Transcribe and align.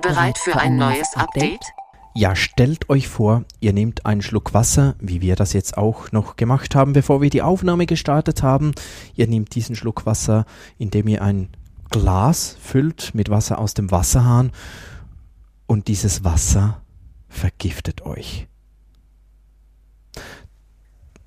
Bereit 0.00 0.38
für 0.38 0.56
ein 0.56 0.76
neues 0.76 1.14
Update? 1.14 1.60
Ja, 2.14 2.34
stellt 2.34 2.90
euch 2.90 3.06
vor, 3.06 3.44
ihr 3.60 3.72
nehmt 3.72 4.04
einen 4.04 4.22
Schluck 4.22 4.52
Wasser, 4.52 4.96
wie 4.98 5.20
wir 5.20 5.36
das 5.36 5.52
jetzt 5.52 5.76
auch 5.76 6.10
noch 6.10 6.36
gemacht 6.36 6.74
haben, 6.74 6.92
bevor 6.92 7.22
wir 7.22 7.30
die 7.30 7.42
Aufnahme 7.42 7.86
gestartet 7.86 8.42
haben. 8.42 8.72
Ihr 9.14 9.28
nehmt 9.28 9.54
diesen 9.54 9.76
Schluck 9.76 10.06
Wasser, 10.06 10.44
indem 10.78 11.06
ihr 11.06 11.22
ein 11.22 11.50
Glas 11.90 12.56
füllt 12.60 13.14
mit 13.14 13.30
Wasser 13.30 13.58
aus 13.58 13.74
dem 13.74 13.90
Wasserhahn 13.90 14.52
und 15.66 15.88
dieses 15.88 16.24
Wasser 16.24 16.82
vergiftet 17.28 18.02
euch. 18.02 18.48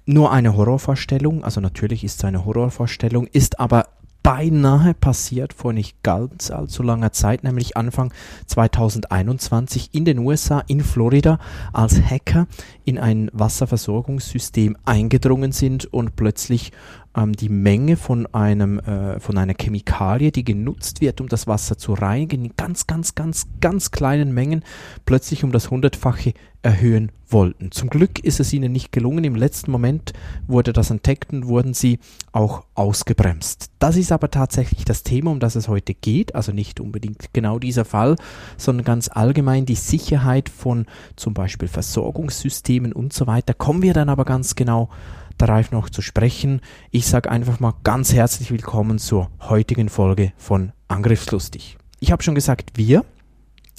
Nur 0.05 0.31
eine 0.31 0.55
Horrorvorstellung, 0.57 1.45
also 1.45 1.61
natürlich 1.61 2.03
ist 2.03 2.17
es 2.17 2.25
eine 2.25 2.43
Horrorvorstellung, 2.43 3.27
ist 3.27 3.59
aber 3.59 3.87
beinahe 4.23 4.93
passiert 4.93 5.53
vor 5.53 5.73
nicht 5.73 6.01
ganz 6.01 6.49
allzu 6.49 6.81
langer 6.81 7.11
Zeit, 7.11 7.43
nämlich 7.43 7.75
Anfang 7.75 8.13
2021 8.47 9.89
in 9.91 10.05
den 10.05 10.19
USA, 10.19 10.63
in 10.67 10.81
Florida, 10.81 11.39
als 11.73 12.01
Hacker 12.01 12.47
in 12.85 12.97
ein 12.97 13.29
Wasserversorgungssystem 13.33 14.77
eingedrungen 14.85 15.51
sind 15.51 15.93
und 15.93 16.15
plötzlich 16.15 16.71
ähm, 17.15 17.33
die 17.33 17.49
Menge 17.49 17.97
von 17.97 18.25
einem 18.33 18.79
äh, 18.79 19.19
von 19.19 19.37
einer 19.37 19.53
Chemikalie, 19.53 20.31
die 20.31 20.43
genutzt 20.43 21.01
wird, 21.01 21.21
um 21.21 21.27
das 21.27 21.47
Wasser 21.47 21.77
zu 21.77 21.93
reinigen, 21.93 22.45
in 22.45 22.53
ganz, 22.57 22.87
ganz, 22.87 23.15
ganz, 23.15 23.47
ganz 23.61 23.91
kleinen 23.91 24.33
Mengen 24.33 24.63
plötzlich 25.05 25.43
um 25.43 25.51
das 25.51 25.71
hundertfache 25.71 26.33
erhöhen 26.63 27.11
wollten. 27.27 27.71
Zum 27.71 27.89
Glück 27.89 28.19
ist 28.19 28.39
es 28.39 28.53
ihnen 28.53 28.71
nicht 28.71 28.91
gelungen. 28.91 29.25
Im 29.25 29.35
letzten 29.35 29.69
Moment 29.69 30.13
wurde 30.47 30.71
das 30.71 30.91
entdeckt 30.91 31.33
und 31.33 31.47
wurden 31.47 31.73
sie 31.73 31.99
auch 32.31 32.63
ausgebremst. 32.73 33.69
Das 33.79 33.97
ist 33.97 34.13
aber 34.13 34.31
tatsächlich 34.31 34.85
das 34.85 35.03
Thema, 35.03 35.31
um 35.31 35.41
das 35.41 35.55
es 35.55 35.67
heute 35.67 35.93
geht. 35.93 36.35
Also 36.35 36.53
nicht 36.53 36.79
unbedingt 36.79 37.33
genau 37.33 37.59
dieser 37.59 37.83
Fall, 37.83 38.15
sondern 38.57 38.85
ganz 38.85 39.09
allgemein 39.11 39.65
die 39.65 39.75
Sicherheit 39.75 40.47
von 40.47 40.85
zum 41.17 41.33
Beispiel 41.33 41.67
Versorgungssystemen 41.67 42.93
und 42.93 43.11
so 43.11 43.27
weiter. 43.27 43.53
Kommen 43.53 43.81
wir 43.81 43.93
dann 43.93 44.09
aber 44.09 44.23
ganz 44.23 44.55
genau 44.55 44.89
darauf 45.37 45.71
noch 45.71 45.89
zu 45.89 46.01
sprechen. 46.01 46.61
Ich 46.91 47.07
sage 47.07 47.29
einfach 47.31 47.59
mal 47.59 47.73
ganz 47.83 48.13
herzlich 48.13 48.51
willkommen 48.51 48.99
zur 48.99 49.29
heutigen 49.41 49.89
Folge 49.89 50.33
von 50.37 50.71
Angriffslustig. 50.87 51.77
Ich 51.99 52.11
habe 52.11 52.23
schon 52.23 52.35
gesagt, 52.35 52.71
wir, 52.75 53.05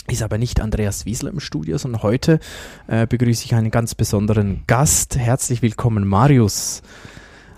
ist 0.06 0.22
aber 0.22 0.38
nicht 0.38 0.60
Andreas 0.60 1.06
Wiesler 1.06 1.30
im 1.30 1.40
Studio, 1.40 1.78
sondern 1.78 2.02
heute 2.02 2.38
äh, 2.86 3.06
begrüße 3.06 3.44
ich 3.44 3.54
einen 3.54 3.70
ganz 3.70 3.94
besonderen 3.94 4.64
Gast. 4.66 5.16
Herzlich 5.16 5.62
willkommen, 5.62 6.06
Marius. 6.06 6.82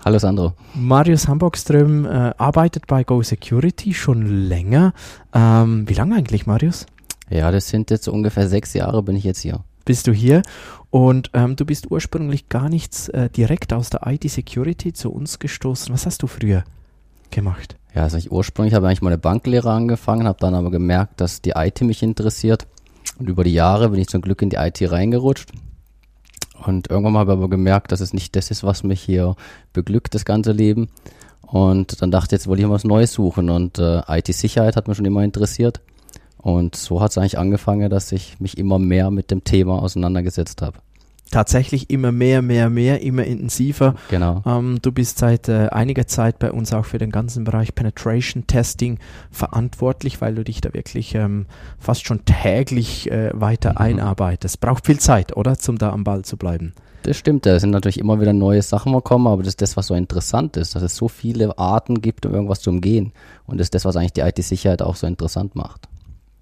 Hallo 0.05 0.19
Sandro. 0.19 0.53
Marius 0.73 1.27
Hamburgström 1.27 2.05
äh, 2.05 2.33
arbeitet 2.37 2.87
bei 2.87 3.03
Go 3.03 3.21
Security 3.21 3.93
schon 3.93 4.47
länger. 4.47 4.93
Ähm, 5.33 5.89
wie 5.89 5.93
lange 5.93 6.15
eigentlich, 6.15 6.45
Marius? 6.45 6.85
Ja, 7.29 7.51
das 7.51 7.67
sind 7.67 7.91
jetzt 7.91 8.07
ungefähr 8.07 8.47
sechs 8.47 8.73
Jahre 8.73 9.03
bin 9.03 9.17
ich 9.17 9.25
jetzt 9.25 9.41
hier. 9.41 9.65
Bist 9.87 10.05
du 10.05 10.11
hier 10.11 10.41
und 10.89 11.31
ähm, 11.33 11.55
du 11.55 11.63
bist 11.63 11.89
ursprünglich 11.89 12.49
gar 12.49 12.67
nichts 12.67 13.07
äh, 13.07 13.29
direkt 13.29 13.71
aus 13.71 13.89
der 13.89 14.05
IT-Security 14.05 14.91
zu 14.91 15.13
uns 15.13 15.39
gestoßen. 15.39 15.93
Was 15.93 16.05
hast 16.05 16.23
du 16.23 16.27
früher 16.27 16.65
gemacht? 17.31 17.77
Ja, 17.95 18.03
also 18.03 18.17
ich 18.17 18.29
ursprünglich 18.29 18.73
habe 18.73 18.85
eigentlich 18.87 19.01
meine 19.01 19.17
Banklehre 19.17 19.71
angefangen, 19.71 20.27
habe 20.27 20.39
dann 20.41 20.55
aber 20.55 20.71
gemerkt, 20.71 21.21
dass 21.21 21.41
die 21.41 21.51
IT 21.55 21.79
mich 21.83 22.03
interessiert. 22.03 22.67
Und 23.17 23.29
über 23.29 23.45
die 23.45 23.53
Jahre 23.53 23.87
bin 23.87 24.01
ich 24.01 24.09
zum 24.09 24.19
Glück 24.19 24.41
in 24.41 24.49
die 24.49 24.57
IT 24.57 24.81
reingerutscht. 24.91 25.53
Und 26.65 26.89
irgendwann 26.89 27.15
habe 27.15 27.31
ich 27.31 27.37
aber 27.37 27.49
gemerkt, 27.49 27.93
dass 27.93 28.01
es 28.01 28.11
nicht 28.11 28.35
das 28.35 28.51
ist, 28.51 28.65
was 28.65 28.83
mich 28.83 29.01
hier 29.01 29.37
beglückt, 29.71 30.15
das 30.15 30.25
ganze 30.25 30.51
Leben. 30.51 30.89
Und 31.43 32.01
dann 32.01 32.11
dachte 32.11 32.35
ich, 32.35 32.41
jetzt 32.41 32.47
wollte 32.47 32.61
ich 32.61 32.69
was 32.69 32.83
Neues 32.83 33.13
suchen. 33.13 33.49
Und 33.49 33.79
äh, 33.79 34.01
IT-Sicherheit 34.05 34.75
hat 34.75 34.89
mich 34.89 34.97
schon 34.97 35.05
immer 35.05 35.23
interessiert. 35.23 35.79
Und 36.47 36.77
so 36.77 37.01
hat 37.01 37.11
es 37.11 37.17
eigentlich 37.17 37.37
angefangen, 37.37 37.89
dass 37.89 38.13
ich 38.13 38.39
mich 38.39 38.57
immer 38.57 38.79
mehr 38.79 39.11
mit 39.11 39.31
dem 39.31 39.43
Thema 39.43 39.81
auseinandergesetzt 39.81 40.61
habe 40.61 40.79
tatsächlich 41.29 41.89
immer 41.89 42.13
mehr, 42.13 42.41
mehr, 42.41 42.69
mehr, 42.69 43.01
immer 43.01 43.25
intensiver. 43.25 43.95
Genau. 44.09 44.41
Ähm, 44.45 44.79
du 44.81 44.93
bist 44.93 45.17
seit 45.17 45.49
äh, 45.49 45.67
einiger 45.67 46.07
Zeit 46.07 46.39
bei 46.39 46.53
uns 46.53 46.71
auch 46.71 46.85
für 46.85 46.99
den 46.99 47.11
ganzen 47.11 47.43
Bereich 47.43 47.75
Penetration 47.75 48.47
Testing 48.47 48.97
verantwortlich, 49.29 50.21
weil 50.21 50.35
du 50.35 50.45
dich 50.45 50.61
da 50.61 50.73
wirklich 50.73 51.15
ähm, 51.15 51.47
fast 51.79 52.07
schon 52.07 52.23
täglich 52.23 53.11
äh, 53.11 53.31
weiter 53.33 53.71
mhm. 53.71 53.77
einarbeitest. 53.77 54.61
Braucht 54.61 54.85
viel 54.85 54.99
Zeit, 54.99 55.35
oder? 55.35 55.57
Zum 55.57 55.77
da 55.77 55.91
am 55.91 56.05
Ball 56.05 56.23
zu 56.23 56.37
bleiben. 56.37 56.71
Das 57.03 57.17
stimmt, 57.17 57.45
da 57.45 57.59
sind 57.59 57.71
natürlich 57.71 57.99
immer 57.99 58.21
wieder 58.21 58.31
neue 58.31 58.61
Sachen 58.61 58.93
gekommen, 58.93 59.27
aber 59.27 59.43
das 59.43 59.49
ist 59.49 59.61
das, 59.61 59.75
was 59.75 59.87
so 59.87 59.95
interessant 59.95 60.55
ist, 60.55 60.75
dass 60.75 60.81
es 60.81 60.95
so 60.95 61.09
viele 61.09 61.57
Arten 61.57 62.01
gibt, 62.01 62.25
um 62.25 62.33
irgendwas 62.33 62.61
zu 62.61 62.69
umgehen. 62.69 63.11
Und 63.45 63.59
das 63.59 63.65
ist 63.65 63.75
das, 63.75 63.83
was 63.83 63.97
eigentlich 63.97 64.13
die 64.13 64.21
IT-Sicherheit 64.21 64.81
auch 64.81 64.95
so 64.95 65.07
interessant 65.07 65.55
macht. 65.55 65.89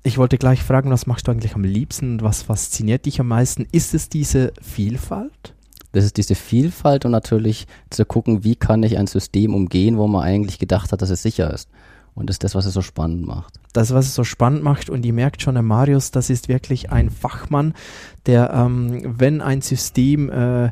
Ich 0.06 0.20
wollte 0.20 0.38
gleich 0.38 0.62
fragen, 0.62 0.92
was 0.92 1.08
machst 1.08 1.28
du 1.28 1.32
eigentlich 1.32 1.56
am 1.56 1.64
liebsten? 1.64 2.22
Was 2.22 2.44
fasziniert 2.44 3.08
dich 3.08 3.20
am 3.20 3.28
meisten? 3.28 3.66
Ist 3.72 3.96
es 3.96 4.08
diese 4.08 4.54
Vielfalt? 4.62 5.56
Das 5.94 6.06
ist 6.06 6.18
diese 6.18 6.36
Vielfalt 6.36 7.06
und 7.06 7.12
natürlich 7.12 7.66
zu 7.90 8.06
gucken, 8.06 8.44
wie 8.44 8.56
kann 8.56 8.84
ich 8.84 9.00
ein 9.00 9.08
System 9.08 9.56
umgehen, 9.56 9.98
wo 9.98 10.06
man 10.06 10.22
eigentlich 10.22 10.60
gedacht 10.60 10.92
hat, 10.92 11.02
dass 11.02 11.10
es 11.10 11.24
sicher 11.24 11.52
ist. 11.52 11.70
Und 12.14 12.30
das 12.30 12.36
ist 12.36 12.44
das, 12.44 12.54
was 12.54 12.68
es 12.68 12.76
so 12.76 12.84
spannend 12.84 13.26
macht. 13.26 13.60
Das, 13.74 13.96
was 13.96 14.06
es 14.06 14.14
so 14.14 14.24
spannend 14.24 14.62
macht, 14.62 14.92
und 14.92 15.04
ihr 15.08 15.14
merkt 15.14 15.42
schon, 15.42 15.56
der 15.56 15.64
Marius, 15.64 16.12
das 16.12 16.30
ist 16.30 16.50
wirklich 16.50 16.92
ein 16.92 17.10
Fachmann, 17.10 17.74
der, 18.28 18.54
ähm, 18.54 19.16
wenn 19.18 19.42
ein 19.42 19.62
System 19.62 20.30
äh, 20.30 20.70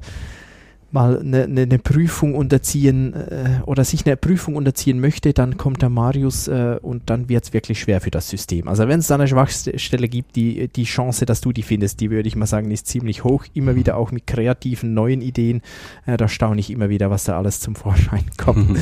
mal 0.93 1.19
eine, 1.19 1.43
eine, 1.43 1.61
eine 1.61 1.79
Prüfung 1.79 2.35
unterziehen 2.35 3.13
äh, 3.13 3.61
oder 3.65 3.83
sich 3.83 4.05
eine 4.05 4.15
Prüfung 4.15 4.55
unterziehen 4.55 4.99
möchte, 4.99 5.33
dann 5.33 5.57
kommt 5.57 5.81
der 5.81 5.89
Marius 5.89 6.47
äh, 6.47 6.77
und 6.81 7.09
dann 7.09 7.29
wird 7.29 7.45
es 7.45 7.53
wirklich 7.53 7.79
schwer 7.79 8.01
für 8.01 8.11
das 8.11 8.29
System. 8.29 8.67
Also 8.67 8.87
wenn 8.87 8.99
es 8.99 9.07
da 9.07 9.15
eine 9.15 9.27
Schwachstelle 9.27 10.07
gibt, 10.07 10.35
die, 10.35 10.67
die 10.67 10.83
Chance, 10.83 11.25
dass 11.25 11.41
du 11.41 11.51
die 11.51 11.63
findest, 11.63 11.99
die 11.99 12.11
würde 12.11 12.27
ich 12.27 12.35
mal 12.35 12.45
sagen, 12.45 12.71
ist 12.71 12.87
ziemlich 12.87 13.23
hoch. 13.23 13.45
Immer 13.53 13.75
wieder 13.75 13.97
auch 13.97 14.11
mit 14.11 14.27
kreativen 14.27 14.93
neuen 14.93 15.21
Ideen. 15.21 15.61
Äh, 16.05 16.17
da 16.17 16.27
staune 16.27 16.59
ich 16.59 16.69
immer 16.69 16.89
wieder, 16.89 17.09
was 17.09 17.23
da 17.23 17.37
alles 17.37 17.59
zum 17.59 17.75
Vorschein 17.75 18.25
kommt. 18.37 18.79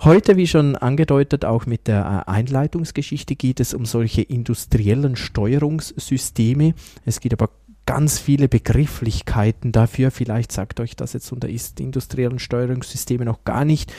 Heute, 0.00 0.36
wie 0.36 0.46
schon 0.46 0.76
angedeutet, 0.76 1.46
auch 1.46 1.64
mit 1.64 1.86
der 1.86 2.24
äh, 2.26 2.30
Einleitungsgeschichte 2.30 3.36
geht 3.36 3.58
es 3.58 3.72
um 3.72 3.86
solche 3.86 4.20
industriellen 4.20 5.16
Steuerungssysteme. 5.16 6.74
Es 7.06 7.20
geht 7.20 7.32
aber 7.32 7.48
ganz 7.86 8.18
viele 8.18 8.48
Begrifflichkeiten 8.48 9.72
dafür. 9.72 10.10
Vielleicht 10.10 10.52
sagt 10.52 10.80
euch 10.80 10.96
das 10.96 11.12
jetzt 11.12 11.30
unter 11.32 11.48
industriellen 11.48 12.38
Steuerungssystemen 12.38 13.26
noch 13.26 13.44
gar 13.44 13.64
nicht. 13.64 13.92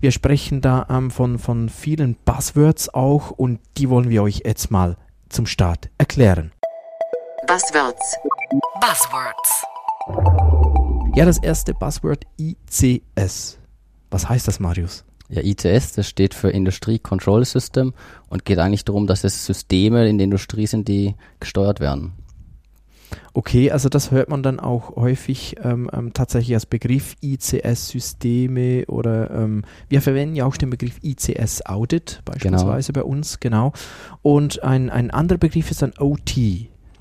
Wir 0.00 0.10
sprechen 0.10 0.60
da 0.60 0.86
ähm, 0.90 1.10
von, 1.10 1.38
von 1.38 1.68
vielen 1.68 2.16
Buzzwords 2.24 2.92
auch 2.92 3.30
und 3.30 3.60
die 3.76 3.88
wollen 3.88 4.10
wir 4.10 4.22
euch 4.22 4.42
jetzt 4.44 4.70
mal 4.70 4.96
zum 5.28 5.46
Start 5.46 5.90
erklären. 5.98 6.52
Buzzwords. 7.46 8.16
Buzzwords. 8.80 9.64
Ja, 11.14 11.24
das 11.24 11.38
erste 11.38 11.74
Buzzword 11.74 12.24
ICS. 12.38 13.58
Was 14.10 14.28
heißt 14.28 14.48
das, 14.48 14.60
Marius? 14.60 15.04
Ja, 15.28 15.42
ICS, 15.42 15.92
das 15.92 16.08
steht 16.08 16.32
für 16.32 16.50
Industry 16.50 16.98
Control 16.98 17.44
System 17.44 17.92
und 18.30 18.46
geht 18.46 18.58
eigentlich 18.58 18.84
darum, 18.84 19.06
dass 19.06 19.24
es 19.24 19.44
Systeme 19.44 20.08
in 20.08 20.16
der 20.16 20.24
Industrie 20.24 20.66
sind, 20.66 20.88
die 20.88 21.16
gesteuert 21.38 21.80
werden. 21.80 22.12
Okay, 23.32 23.70
also 23.70 23.88
das 23.88 24.10
hört 24.10 24.28
man 24.28 24.42
dann 24.42 24.60
auch 24.60 24.96
häufig 24.96 25.56
ähm, 25.62 25.90
ähm, 25.92 26.12
tatsächlich 26.12 26.54
als 26.54 26.66
Begriff 26.66 27.14
ICS-Systeme 27.22 28.86
oder 28.86 29.30
ähm, 29.30 29.64
wir 29.88 30.02
verwenden 30.02 30.36
ja 30.36 30.44
auch 30.44 30.56
den 30.56 30.70
Begriff 30.70 30.98
ICS-Audit 31.02 32.22
beispielsweise 32.24 32.92
genau. 32.92 33.04
bei 33.04 33.10
uns, 33.10 33.40
genau. 33.40 33.72
Und 34.22 34.62
ein, 34.62 34.90
ein 34.90 35.10
anderer 35.10 35.38
Begriff 35.38 35.70
ist 35.70 35.82
dann 35.82 35.92
OT, 35.98 36.36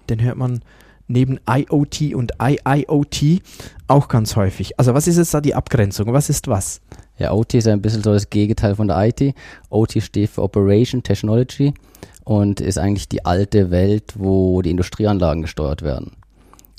den 0.09 0.21
hört 0.21 0.37
man 0.37 0.61
neben 1.07 1.39
IoT 1.49 2.13
und 2.13 2.33
IIoT 2.41 3.41
auch 3.87 4.07
ganz 4.07 4.35
häufig. 4.35 4.77
Also 4.79 4.93
was 4.93 5.07
ist 5.07 5.17
jetzt 5.17 5.33
da 5.33 5.41
die 5.41 5.55
Abgrenzung? 5.55 6.11
Was 6.13 6.29
ist 6.29 6.47
was? 6.47 6.81
Ja, 7.17 7.33
OT 7.33 7.55
ist 7.55 7.67
ein 7.67 7.81
bisschen 7.81 8.03
so 8.03 8.13
das 8.13 8.29
Gegenteil 8.29 8.75
von 8.75 8.87
der 8.87 9.07
IT. 9.07 9.33
OT 9.69 10.01
steht 10.03 10.29
für 10.29 10.43
Operation 10.43 11.01
Technology 11.01 11.73
und 12.23 12.61
ist 12.61 12.77
eigentlich 12.77 13.09
die 13.09 13.25
alte 13.25 13.71
Welt, 13.71 14.13
wo 14.15 14.61
die 14.61 14.71
Industrieanlagen 14.71 15.41
gesteuert 15.41 15.81
werden. 15.81 16.11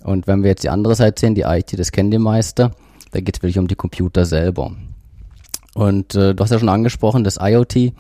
Und 0.04 0.26
wenn 0.26 0.42
wir 0.42 0.50
jetzt 0.50 0.62
die 0.62 0.68
andere 0.68 0.94
Seite 0.94 1.20
sehen, 1.20 1.34
die 1.34 1.42
IT, 1.42 1.76
das 1.76 1.90
kennen 1.90 2.10
die 2.10 2.18
Meister, 2.18 2.70
da 3.10 3.20
geht 3.20 3.36
es 3.36 3.42
wirklich 3.42 3.58
um 3.58 3.66
die 3.66 3.74
Computer 3.74 4.24
selber. 4.26 4.72
Und 5.74 6.14
äh, 6.14 6.34
du 6.34 6.42
hast 6.42 6.50
ja 6.50 6.58
schon 6.58 6.68
angesprochen, 6.68 7.24
das 7.24 7.38
IoT, 7.40 7.92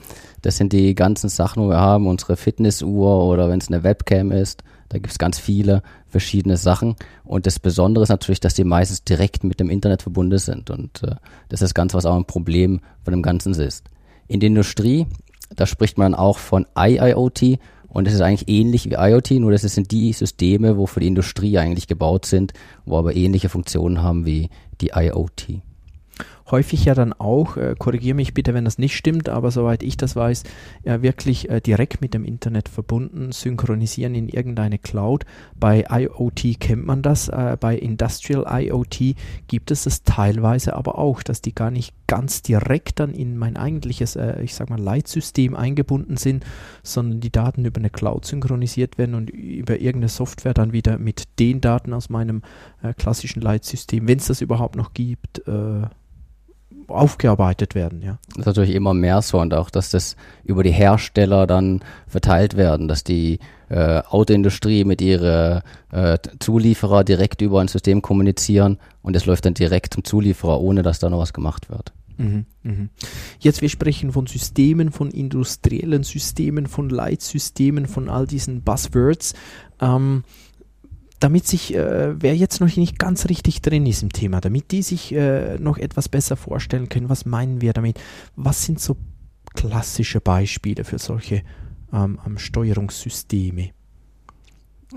das 0.42 0.56
sind 0.56 0.72
die 0.72 0.94
ganzen 0.94 1.28
Sachen, 1.28 1.62
wo 1.62 1.68
wir 1.68 1.80
haben, 1.80 2.06
unsere 2.06 2.36
Fitnessuhr 2.36 3.24
oder 3.24 3.48
wenn 3.48 3.58
es 3.58 3.68
eine 3.68 3.82
Webcam 3.82 4.30
ist, 4.30 4.62
da 4.88 4.98
gibt 4.98 5.10
es 5.10 5.18
ganz 5.18 5.38
viele 5.38 5.82
verschiedene 6.08 6.56
Sachen. 6.56 6.96
Und 7.24 7.46
das 7.46 7.58
Besondere 7.58 8.02
ist 8.02 8.08
natürlich, 8.08 8.40
dass 8.40 8.54
die 8.54 8.64
meistens 8.64 9.04
direkt 9.04 9.44
mit 9.44 9.60
dem 9.60 9.70
Internet 9.70 10.02
verbunden 10.02 10.38
sind. 10.38 10.70
Und 10.70 11.02
äh, 11.02 11.16
das 11.48 11.62
ist 11.62 11.74
ganz, 11.74 11.94
was 11.94 12.06
auch 12.06 12.16
ein 12.16 12.24
Problem 12.24 12.80
von 13.04 13.12
dem 13.12 13.22
Ganzen 13.22 13.54
ist. 13.54 13.84
In 14.26 14.40
der 14.40 14.48
Industrie, 14.48 15.06
da 15.54 15.66
spricht 15.66 15.98
man 15.98 16.14
auch 16.14 16.38
von 16.38 16.66
IIoT 16.76 17.58
und 17.88 18.06
das 18.06 18.14
ist 18.14 18.20
eigentlich 18.20 18.48
ähnlich 18.48 18.90
wie 18.90 18.94
IoT, 18.94 19.32
nur 19.32 19.50
das 19.50 19.62
sind 19.62 19.90
die 19.90 20.12
Systeme, 20.12 20.76
wo 20.76 20.86
für 20.86 21.00
die 21.00 21.06
Industrie 21.06 21.56
eigentlich 21.56 21.86
gebaut 21.86 22.26
sind, 22.26 22.52
wo 22.84 22.98
aber 22.98 23.16
ähnliche 23.16 23.48
Funktionen 23.48 24.02
haben 24.02 24.26
wie 24.26 24.50
die 24.80 24.90
IoT 24.94 25.62
häufig 26.50 26.84
ja 26.84 26.94
dann 26.94 27.12
auch, 27.12 27.56
äh, 27.56 27.74
korrigiere 27.78 28.14
mich 28.14 28.34
bitte, 28.34 28.54
wenn 28.54 28.64
das 28.64 28.78
nicht 28.78 28.96
stimmt, 28.96 29.28
aber 29.28 29.50
soweit 29.50 29.82
ich 29.82 29.96
das 29.96 30.16
weiß, 30.16 30.44
ja 30.84 31.02
wirklich 31.02 31.48
äh, 31.50 31.60
direkt 31.60 32.00
mit 32.00 32.14
dem 32.14 32.24
Internet 32.24 32.68
verbunden, 32.68 33.32
synchronisieren 33.32 34.14
in 34.14 34.28
irgendeine 34.28 34.78
Cloud. 34.78 35.24
Bei 35.56 35.84
IoT 35.90 36.58
kennt 36.60 36.86
man 36.86 37.02
das, 37.02 37.28
äh, 37.28 37.56
bei 37.58 37.76
Industrial 37.76 38.44
IoT 38.48 39.14
gibt 39.46 39.70
es 39.70 39.84
das 39.84 40.02
teilweise 40.02 40.74
aber 40.74 40.98
auch, 40.98 41.22
dass 41.22 41.42
die 41.42 41.54
gar 41.54 41.70
nicht 41.70 41.94
ganz 42.06 42.42
direkt 42.42 43.00
dann 43.00 43.12
in 43.12 43.36
mein 43.36 43.56
eigentliches, 43.56 44.16
äh, 44.16 44.42
ich 44.42 44.54
sag 44.54 44.70
mal, 44.70 44.80
Leitsystem 44.80 45.54
eingebunden 45.54 46.16
sind, 46.16 46.44
sondern 46.82 47.20
die 47.20 47.30
Daten 47.30 47.64
über 47.64 47.78
eine 47.78 47.90
Cloud 47.90 48.24
synchronisiert 48.24 48.98
werden 48.98 49.14
und 49.14 49.30
über 49.30 49.74
irgendeine 49.74 50.08
Software 50.08 50.54
dann 50.54 50.72
wieder 50.72 50.98
mit 50.98 51.24
den 51.38 51.60
Daten 51.60 51.92
aus 51.92 52.08
meinem 52.08 52.42
äh, 52.82 52.94
klassischen 52.94 53.42
Leitsystem, 53.42 54.08
wenn 54.08 54.18
es 54.18 54.26
das 54.26 54.40
überhaupt 54.40 54.76
noch 54.76 54.94
gibt, 54.94 55.46
äh, 55.46 55.82
aufgearbeitet 56.88 57.74
werden, 57.74 58.02
ja. 58.02 58.18
Das 58.28 58.38
ist 58.38 58.46
natürlich 58.46 58.74
immer 58.74 58.94
mehr 58.94 59.22
so 59.22 59.38
und 59.40 59.54
auch, 59.54 59.70
dass 59.70 59.90
das 59.90 60.16
über 60.44 60.62
die 60.62 60.72
Hersteller 60.72 61.46
dann 61.46 61.80
verteilt 62.06 62.56
werden, 62.56 62.88
dass 62.88 63.04
die 63.04 63.38
äh, 63.68 64.02
Autoindustrie 64.08 64.84
mit 64.84 65.00
ihren 65.00 65.62
äh, 65.92 66.18
Zulieferer 66.38 67.04
direkt 67.04 67.42
über 67.42 67.60
ein 67.60 67.68
System 67.68 68.02
kommunizieren 68.02 68.78
und 69.02 69.16
es 69.16 69.26
läuft 69.26 69.44
dann 69.44 69.54
direkt 69.54 69.94
zum 69.94 70.04
Zulieferer, 70.04 70.60
ohne 70.60 70.82
dass 70.82 70.98
da 70.98 71.10
noch 71.10 71.18
was 71.18 71.32
gemacht 71.32 71.70
wird. 71.70 71.92
Mhm, 72.18 72.46
mhm. 72.64 72.88
Jetzt, 73.38 73.62
wir 73.62 73.68
sprechen 73.68 74.12
von 74.12 74.26
Systemen, 74.26 74.90
von 74.90 75.10
industriellen 75.10 76.02
Systemen, 76.02 76.66
von 76.66 76.88
Leitsystemen, 76.88 77.86
von 77.86 78.08
all 78.08 78.26
diesen 78.26 78.62
Buzzwords. 78.62 79.34
Ähm, 79.80 80.24
damit 81.20 81.46
sich, 81.46 81.74
äh, 81.74 82.20
wer 82.20 82.36
jetzt 82.36 82.60
noch 82.60 82.76
nicht 82.76 82.98
ganz 82.98 83.28
richtig 83.28 83.62
drin 83.62 83.86
ist 83.86 84.02
im 84.02 84.12
Thema, 84.12 84.40
damit 84.40 84.70
die 84.70 84.82
sich 84.82 85.12
äh, 85.14 85.58
noch 85.58 85.78
etwas 85.78 86.08
besser 86.08 86.36
vorstellen 86.36 86.88
können, 86.88 87.08
was 87.08 87.24
meinen 87.24 87.60
wir 87.60 87.72
damit? 87.72 88.00
Was 88.36 88.64
sind 88.64 88.80
so 88.80 88.96
klassische 89.54 90.20
Beispiele 90.20 90.84
für 90.84 90.98
solche 90.98 91.42
ähm, 91.92 92.18
Steuerungssysteme? 92.36 93.70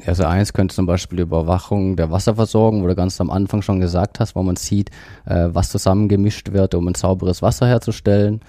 Also 0.05 0.23
eins 0.23 0.53
könnte 0.53 0.73
zum 0.73 0.85
Beispiel 0.85 1.17
die 1.17 1.23
Überwachung 1.23 1.97
der 1.97 2.11
Wasserversorgung, 2.11 2.81
wo 2.81 2.87
du 2.87 2.95
ganz 2.95 3.19
am 3.19 3.29
Anfang 3.29 3.61
schon 3.61 3.81
gesagt 3.81 4.19
hast, 4.21 4.35
wo 4.35 4.43
man 4.43 4.55
sieht, 4.55 4.89
äh, 5.25 5.49
was 5.51 5.69
zusammengemischt 5.69 6.53
wird, 6.53 6.75
um 6.75 6.87
ein 6.87 6.95
sauberes 6.95 7.41
Wasser 7.41 7.67
herzustellen. 7.67 8.39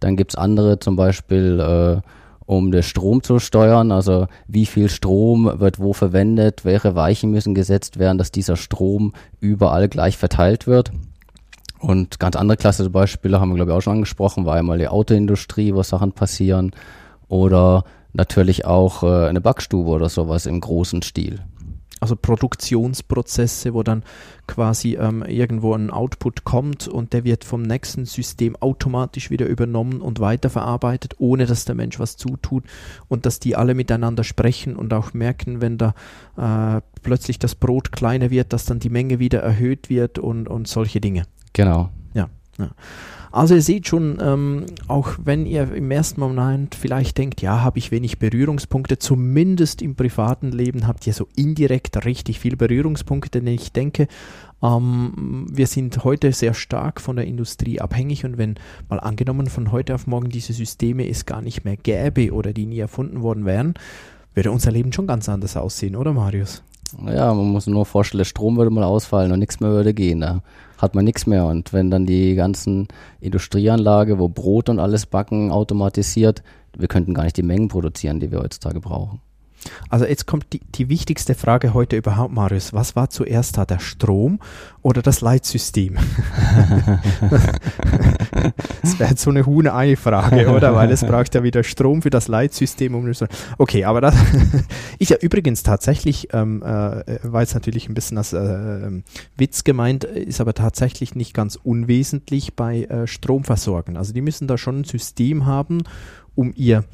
Dann 0.00 0.16
gibt's 0.16 0.34
andere, 0.34 0.78
zum 0.78 0.96
Beispiel 0.96 1.60
äh, 1.60 2.00
um 2.50 2.72
den 2.72 2.82
Strom 2.82 3.22
zu 3.22 3.38
steuern, 3.38 3.92
also 3.92 4.26
wie 4.48 4.66
viel 4.66 4.88
Strom 4.88 5.60
wird 5.60 5.78
wo 5.78 5.92
verwendet, 5.92 6.64
welche 6.64 6.96
Weichen 6.96 7.30
müssen 7.30 7.54
gesetzt 7.54 8.00
werden, 8.00 8.18
dass 8.18 8.32
dieser 8.32 8.56
Strom 8.56 9.12
überall 9.38 9.88
gleich 9.88 10.16
verteilt 10.16 10.66
wird. 10.66 10.90
Und 11.78 12.18
ganz 12.18 12.34
andere 12.34 12.56
klassische 12.56 12.90
Beispiele 12.90 13.40
haben 13.40 13.50
wir, 13.50 13.54
glaube 13.54 13.70
ich, 13.70 13.76
auch 13.76 13.82
schon 13.82 13.92
angesprochen, 13.92 14.46
war 14.46 14.56
einmal 14.56 14.78
die 14.78 14.88
Autoindustrie, 14.88 15.76
wo 15.76 15.84
Sachen 15.84 16.10
passieren, 16.10 16.72
oder 17.28 17.84
natürlich 18.14 18.64
auch 18.64 19.04
äh, 19.04 19.28
eine 19.28 19.40
Backstube 19.40 19.88
oder 19.88 20.08
sowas 20.08 20.46
im 20.46 20.58
großen 20.58 21.02
Stil 21.02 21.38
also 22.00 22.16
Produktionsprozesse, 22.16 23.74
wo 23.74 23.82
dann 23.82 24.02
quasi 24.46 24.96
ähm, 24.96 25.22
irgendwo 25.22 25.74
ein 25.74 25.90
Output 25.90 26.44
kommt 26.44 26.88
und 26.88 27.12
der 27.12 27.24
wird 27.24 27.44
vom 27.44 27.62
nächsten 27.62 28.06
System 28.06 28.56
automatisch 28.56 29.30
wieder 29.30 29.46
übernommen 29.46 30.00
und 30.00 30.18
weiterverarbeitet, 30.18 31.14
ohne 31.18 31.46
dass 31.46 31.66
der 31.66 31.74
Mensch 31.74 32.00
was 32.00 32.16
zutut 32.16 32.64
und 33.08 33.26
dass 33.26 33.38
die 33.38 33.54
alle 33.54 33.74
miteinander 33.74 34.24
sprechen 34.24 34.76
und 34.76 34.92
auch 34.92 35.12
merken, 35.12 35.60
wenn 35.60 35.78
da 35.78 35.94
äh, 36.36 36.80
plötzlich 37.02 37.38
das 37.38 37.54
Brot 37.54 37.92
kleiner 37.92 38.30
wird, 38.30 38.52
dass 38.52 38.64
dann 38.64 38.80
die 38.80 38.90
Menge 38.90 39.18
wieder 39.18 39.40
erhöht 39.40 39.90
wird 39.90 40.18
und, 40.18 40.48
und 40.48 40.66
solche 40.66 41.00
Dinge. 41.00 41.24
Genau. 41.52 41.90
Ja. 42.14 42.28
ja. 42.58 42.70
Also 43.32 43.54
ihr 43.54 43.62
seht 43.62 43.86
schon, 43.86 44.18
ähm, 44.20 44.66
auch 44.88 45.10
wenn 45.22 45.46
ihr 45.46 45.72
im 45.72 45.90
ersten 45.92 46.20
Moment 46.20 46.74
vielleicht 46.74 47.16
denkt, 47.16 47.42
ja, 47.42 47.62
habe 47.62 47.78
ich 47.78 47.92
wenig 47.92 48.18
Berührungspunkte, 48.18 48.98
zumindest 48.98 49.82
im 49.82 49.94
privaten 49.94 50.50
Leben 50.50 50.88
habt 50.88 51.06
ihr 51.06 51.12
so 51.12 51.28
indirekt 51.36 52.04
richtig 52.04 52.40
viel 52.40 52.56
Berührungspunkte, 52.56 53.40
denn 53.40 53.54
ich 53.54 53.72
denke, 53.72 54.08
ähm, 54.62 55.46
wir 55.48 55.68
sind 55.68 56.02
heute 56.02 56.32
sehr 56.32 56.54
stark 56.54 57.00
von 57.00 57.14
der 57.14 57.26
Industrie 57.26 57.80
abhängig 57.80 58.24
und 58.24 58.36
wenn 58.36 58.56
mal 58.88 58.98
angenommen 58.98 59.46
von 59.46 59.70
heute 59.70 59.94
auf 59.94 60.08
morgen 60.08 60.30
diese 60.30 60.52
Systeme 60.52 61.08
es 61.08 61.24
gar 61.24 61.40
nicht 61.40 61.64
mehr 61.64 61.76
gäbe 61.76 62.32
oder 62.32 62.52
die 62.52 62.66
nie 62.66 62.80
erfunden 62.80 63.22
worden 63.22 63.44
wären, 63.44 63.74
würde 64.34 64.50
unser 64.50 64.72
Leben 64.72 64.92
schon 64.92 65.06
ganz 65.06 65.28
anders 65.28 65.56
aussehen, 65.56 65.94
oder 65.94 66.12
Marius? 66.12 66.62
Ja, 67.06 67.32
man 67.34 67.48
muss 67.48 67.66
nur 67.66 67.86
vorstellen, 67.86 68.24
Strom 68.24 68.56
würde 68.56 68.70
mal 68.70 68.84
ausfallen 68.84 69.32
und 69.32 69.38
nichts 69.38 69.60
mehr 69.60 69.70
würde 69.70 69.94
gehen. 69.94 70.20
Da 70.20 70.42
hat 70.78 70.94
man 70.94 71.04
nichts 71.04 71.26
mehr. 71.26 71.46
Und 71.46 71.72
wenn 71.72 71.90
dann 71.90 72.06
die 72.06 72.34
ganzen 72.34 72.88
Industrieanlage, 73.20 74.18
wo 74.18 74.28
Brot 74.28 74.68
und 74.68 74.78
alles 74.78 75.06
backen, 75.06 75.50
automatisiert, 75.50 76.42
wir 76.76 76.88
könnten 76.88 77.14
gar 77.14 77.24
nicht 77.24 77.36
die 77.36 77.42
Mengen 77.42 77.68
produzieren, 77.68 78.20
die 78.20 78.30
wir 78.30 78.40
heutzutage 78.40 78.80
brauchen. 78.80 79.20
Also 79.88 80.06
jetzt 80.06 80.26
kommt 80.26 80.52
die, 80.52 80.60
die 80.74 80.88
wichtigste 80.88 81.34
Frage 81.34 81.74
heute 81.74 81.96
überhaupt, 81.96 82.32
Marius. 82.32 82.72
Was 82.72 82.96
war 82.96 83.10
zuerst 83.10 83.58
da, 83.58 83.64
der 83.64 83.78
Strom 83.78 84.40
oder 84.82 85.02
das 85.02 85.20
Leitsystem? 85.20 85.96
das 88.82 88.98
wäre 88.98 89.10
jetzt 89.10 89.22
so 89.22 89.30
eine 89.30 89.46
Huhn-Ei-Frage, 89.46 90.48
oder? 90.48 90.74
Weil 90.74 90.90
es 90.90 91.04
braucht 91.04 91.34
ja 91.34 91.42
wieder 91.42 91.62
Strom 91.62 92.02
für 92.02 92.10
das 92.10 92.28
Leitsystem. 92.28 92.94
Um 92.94 93.10
okay, 93.58 93.84
aber 93.84 94.00
das 94.00 94.14
ist 94.98 95.10
ja 95.10 95.16
übrigens 95.18 95.62
tatsächlich, 95.62 96.28
ähm, 96.32 96.62
äh, 96.62 97.18
war 97.22 97.40
jetzt 97.40 97.54
natürlich 97.54 97.88
ein 97.88 97.94
bisschen 97.94 98.18
als 98.18 98.32
äh, 98.32 98.90
Witz 99.36 99.64
gemeint, 99.64 100.04
ist 100.04 100.40
aber 100.40 100.54
tatsächlich 100.54 101.14
nicht 101.14 101.34
ganz 101.34 101.56
unwesentlich 101.56 102.54
bei 102.54 102.84
äh, 102.84 103.06
Stromversorgen. 103.06 103.96
Also 103.96 104.12
die 104.12 104.22
müssen 104.22 104.48
da 104.48 104.56
schon 104.56 104.80
ein 104.80 104.84
System 104.84 105.46
haben, 105.46 105.82
um 106.34 106.52
ihr 106.54 106.84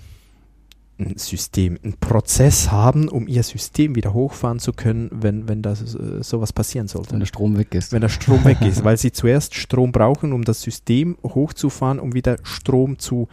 ein 0.98 1.18
System, 1.18 1.78
einen 1.82 1.94
Prozess 1.94 2.70
haben, 2.70 3.08
um 3.08 3.28
ihr 3.28 3.42
System 3.42 3.94
wieder 3.94 4.14
hochfahren 4.14 4.58
zu 4.58 4.72
können, 4.72 5.10
wenn, 5.12 5.48
wenn 5.48 5.60
das 5.60 5.94
äh, 5.94 6.22
sowas 6.22 6.52
passieren 6.52 6.88
sollte. 6.88 7.12
Wenn 7.12 7.20
der 7.20 7.26
Strom 7.26 7.58
weg 7.58 7.74
ist. 7.74 7.92
Wenn 7.92 8.00
der 8.00 8.08
Strom 8.08 8.44
weg 8.44 8.62
ist, 8.62 8.82
weil 8.84 8.96
sie 8.96 9.12
zuerst 9.12 9.54
Strom 9.54 9.92
brauchen, 9.92 10.32
um 10.32 10.44
das 10.44 10.62
System 10.62 11.18
hochzufahren, 11.22 11.98
um 11.98 12.14
wieder 12.14 12.38
Strom 12.44 12.98
zu 12.98 13.28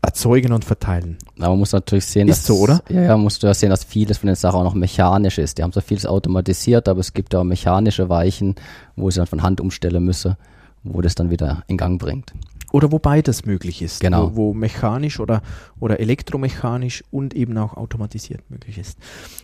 erzeugen 0.00 0.52
und 0.52 0.64
verteilen. 0.64 1.18
Aber 1.38 1.50
man 1.50 1.58
muss 1.58 1.72
natürlich 1.72 2.06
sehen, 2.06 2.28
ist 2.28 2.38
dass, 2.38 2.46
so, 2.46 2.62
oder? 2.62 2.82
Ja, 2.88 3.02
ja, 3.02 3.16
musst 3.18 3.42
du 3.42 3.46
ja 3.46 3.52
sehen, 3.52 3.68
dass 3.68 3.84
vieles 3.84 4.16
von 4.16 4.28
den 4.28 4.36
Sachen 4.36 4.60
auch 4.60 4.64
noch 4.64 4.74
mechanisch 4.74 5.36
ist. 5.36 5.58
Die 5.58 5.62
haben 5.62 5.72
so 5.72 5.82
vieles 5.82 6.06
automatisiert, 6.06 6.88
aber 6.88 7.00
es 7.00 7.12
gibt 7.12 7.34
auch 7.34 7.44
mechanische 7.44 8.08
Weichen, 8.08 8.54
wo 8.96 9.10
sie 9.10 9.18
dann 9.18 9.26
von 9.26 9.42
Hand 9.42 9.60
umstellen 9.60 10.02
müssen, 10.02 10.36
wo 10.82 11.02
das 11.02 11.14
dann 11.14 11.28
wieder 11.28 11.62
in 11.66 11.76
Gang 11.76 12.00
bringt 12.00 12.32
oder 12.72 12.92
wo 12.92 12.98
beides 12.98 13.44
möglich 13.44 13.82
ist. 13.82 14.00
Genau. 14.00 14.30
Wo, 14.32 14.36
wo, 14.36 14.54
mechanisch 14.54 15.20
oder, 15.20 15.42
oder 15.78 16.00
elektromechanisch 16.00 17.04
und 17.10 17.34
eben 17.34 17.56
auch 17.58 17.74
automatisiert 17.76 18.42
möglich 18.50 18.78
ist. 18.78 18.98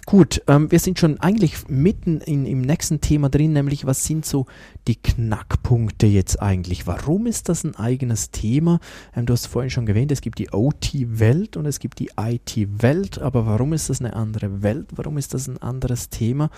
Gut, 0.07 0.43
ähm, 0.47 0.71
wir 0.71 0.79
sind 0.79 0.99
schon 0.99 1.21
eigentlich 1.21 1.69
mitten 1.69 2.21
in, 2.21 2.47
im 2.47 2.61
nächsten 2.61 3.01
Thema 3.01 3.29
drin, 3.29 3.53
nämlich 3.53 3.87
was 3.87 4.05
sind 4.05 4.25
so 4.25 4.47
die 4.87 4.97
Knackpunkte 4.97 6.07
jetzt 6.07 6.41
eigentlich? 6.41 6.87
Warum 6.87 7.27
ist 7.27 7.49
das 7.49 7.65
ein 7.65 7.75
eigenes 7.77 8.31
Thema? 8.31 8.79
Ähm, 9.15 9.27
du 9.27 9.33
hast 9.33 9.47
vorhin 9.47 9.71
schon 9.71 9.89
erwähnt, 9.89 10.13
es 10.13 10.21
gibt 10.21 10.39
die 10.39 10.51
OT-Welt 10.53 11.57
und 11.57 11.67
es 11.67 11.79
gibt 11.79 11.99
die 11.99 12.11
IT-Welt, 12.19 13.21
aber 13.21 13.47
warum 13.47 13.73
ist 13.73 13.91
das 13.91 14.01
eine 14.01 14.15
andere 14.15 14.63
Welt? 14.63 14.87
Warum 14.95 15.19
ist 15.19 15.35
das 15.35 15.49
ein 15.49 15.59
anderes 15.59 16.09
Thema? 16.11 16.51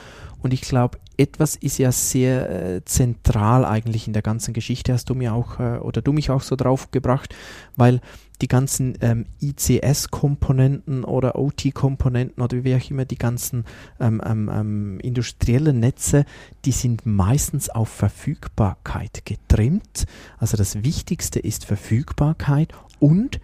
Und 0.42 0.52
ich 0.52 0.62
glaube, 0.62 0.98
etwas 1.16 1.56
ist 1.56 1.78
ja 1.78 1.90
sehr 1.90 2.50
äh, 2.50 2.84
zentral 2.84 3.64
eigentlich 3.64 4.06
in 4.06 4.12
der 4.12 4.22
ganzen 4.22 4.54
Geschichte, 4.54 4.92
hast 4.92 5.10
du 5.10 5.14
mir 5.14 5.34
auch 5.34 5.58
äh, 5.58 5.78
oder 5.78 6.00
du 6.00 6.12
mich 6.12 6.30
auch 6.30 6.42
so 6.42 6.54
drauf 6.58 6.90
gebracht, 6.90 7.34
weil 7.76 8.00
die 8.40 8.48
ganzen 8.48 8.96
ähm, 9.00 9.26
ICS-Komponenten 9.40 11.04
oder 11.04 11.36
OT-Komponenten 11.36 12.42
oder 12.42 12.64
wie 12.64 12.76
auch 12.76 12.90
immer 12.90 13.04
die 13.04 13.18
ganzen 13.18 13.64
ähm, 14.00 14.22
ähm, 14.24 14.50
ähm, 14.52 15.00
industriellen 15.00 15.80
Netze, 15.80 16.24
die 16.64 16.72
sind 16.72 17.04
meistens 17.06 17.68
auf 17.68 17.88
Verfügbarkeit 17.88 19.22
getrimmt. 19.24 20.06
Also 20.38 20.56
das 20.56 20.82
Wichtigste 20.84 21.40
ist 21.40 21.64
Verfügbarkeit 21.64 22.72
und 23.00 23.40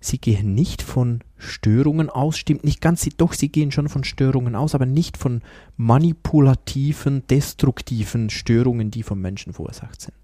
sie 0.00 0.18
gehen 0.18 0.54
nicht 0.54 0.82
von 0.82 1.20
Störungen 1.38 2.10
aus, 2.10 2.36
stimmt 2.36 2.64
nicht 2.64 2.80
ganz, 2.80 3.08
doch 3.16 3.32
sie 3.32 3.48
gehen 3.48 3.72
schon 3.72 3.88
von 3.88 4.04
Störungen 4.04 4.54
aus, 4.54 4.74
aber 4.74 4.86
nicht 4.86 5.16
von 5.16 5.40
manipulativen, 5.76 7.26
destruktiven 7.26 8.28
Störungen, 8.30 8.90
die 8.90 9.02
vom 9.02 9.20
Menschen 9.20 9.54
verursacht 9.54 10.00
sind. 10.02 10.14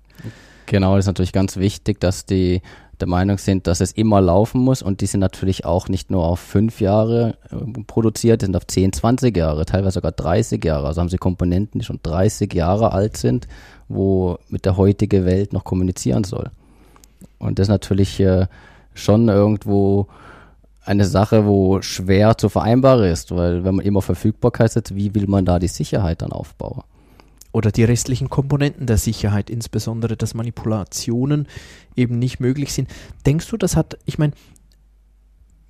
Genau, 0.66 0.94
das 0.96 1.04
ist 1.04 1.08
natürlich 1.08 1.32
ganz 1.32 1.56
wichtig, 1.56 2.00
dass 2.00 2.26
die 2.26 2.62
der 3.00 3.08
Meinung 3.08 3.38
sind, 3.38 3.66
dass 3.66 3.80
es 3.80 3.92
immer 3.92 4.20
laufen 4.20 4.60
muss 4.60 4.82
und 4.82 5.00
die 5.00 5.06
sind 5.06 5.20
natürlich 5.20 5.64
auch 5.64 5.88
nicht 5.88 6.10
nur 6.10 6.24
auf 6.24 6.38
fünf 6.38 6.80
Jahre 6.80 7.38
äh, 7.50 7.82
produziert, 7.86 8.42
die 8.42 8.46
sind 8.46 8.56
auf 8.56 8.66
10, 8.66 8.92
20 8.92 9.36
Jahre, 9.36 9.64
teilweise 9.64 9.94
sogar 9.94 10.12
30 10.12 10.64
Jahre. 10.64 10.86
Also 10.86 11.00
haben 11.00 11.08
sie 11.08 11.18
Komponenten, 11.18 11.80
die 11.80 11.84
schon 11.84 12.00
30 12.02 12.52
Jahre 12.54 12.92
alt 12.92 13.16
sind, 13.16 13.48
wo 13.88 14.38
mit 14.48 14.64
der 14.64 14.76
heutigen 14.76 15.24
Welt 15.24 15.52
noch 15.52 15.64
kommunizieren 15.64 16.24
soll. 16.24 16.50
Und 17.38 17.58
das 17.58 17.64
ist 17.64 17.70
natürlich 17.70 18.20
äh, 18.20 18.46
schon 18.94 19.28
irgendwo 19.28 20.06
eine 20.84 21.04
Sache, 21.04 21.46
wo 21.46 21.82
schwer 21.82 22.36
zu 22.36 22.48
vereinbaren 22.48 23.10
ist, 23.10 23.34
weil 23.34 23.64
wenn 23.64 23.76
man 23.76 23.84
immer 23.84 24.02
Verfügbarkeit 24.02 24.72
setzt, 24.72 24.94
wie 24.94 25.14
will 25.14 25.26
man 25.26 25.44
da 25.44 25.58
die 25.58 25.68
Sicherheit 25.68 26.22
dann 26.22 26.32
aufbauen? 26.32 26.82
Oder 27.52 27.72
die 27.72 27.84
restlichen 27.84 28.30
Komponenten 28.30 28.86
der 28.86 28.98
Sicherheit, 28.98 29.50
insbesondere 29.50 30.16
dass 30.16 30.34
Manipulationen 30.34 31.48
eben 31.96 32.18
nicht 32.18 32.40
möglich 32.40 32.72
sind. 32.72 32.88
Denkst 33.26 33.48
du, 33.48 33.56
das 33.56 33.76
hat, 33.76 33.98
ich 34.04 34.18
meine, 34.18 34.32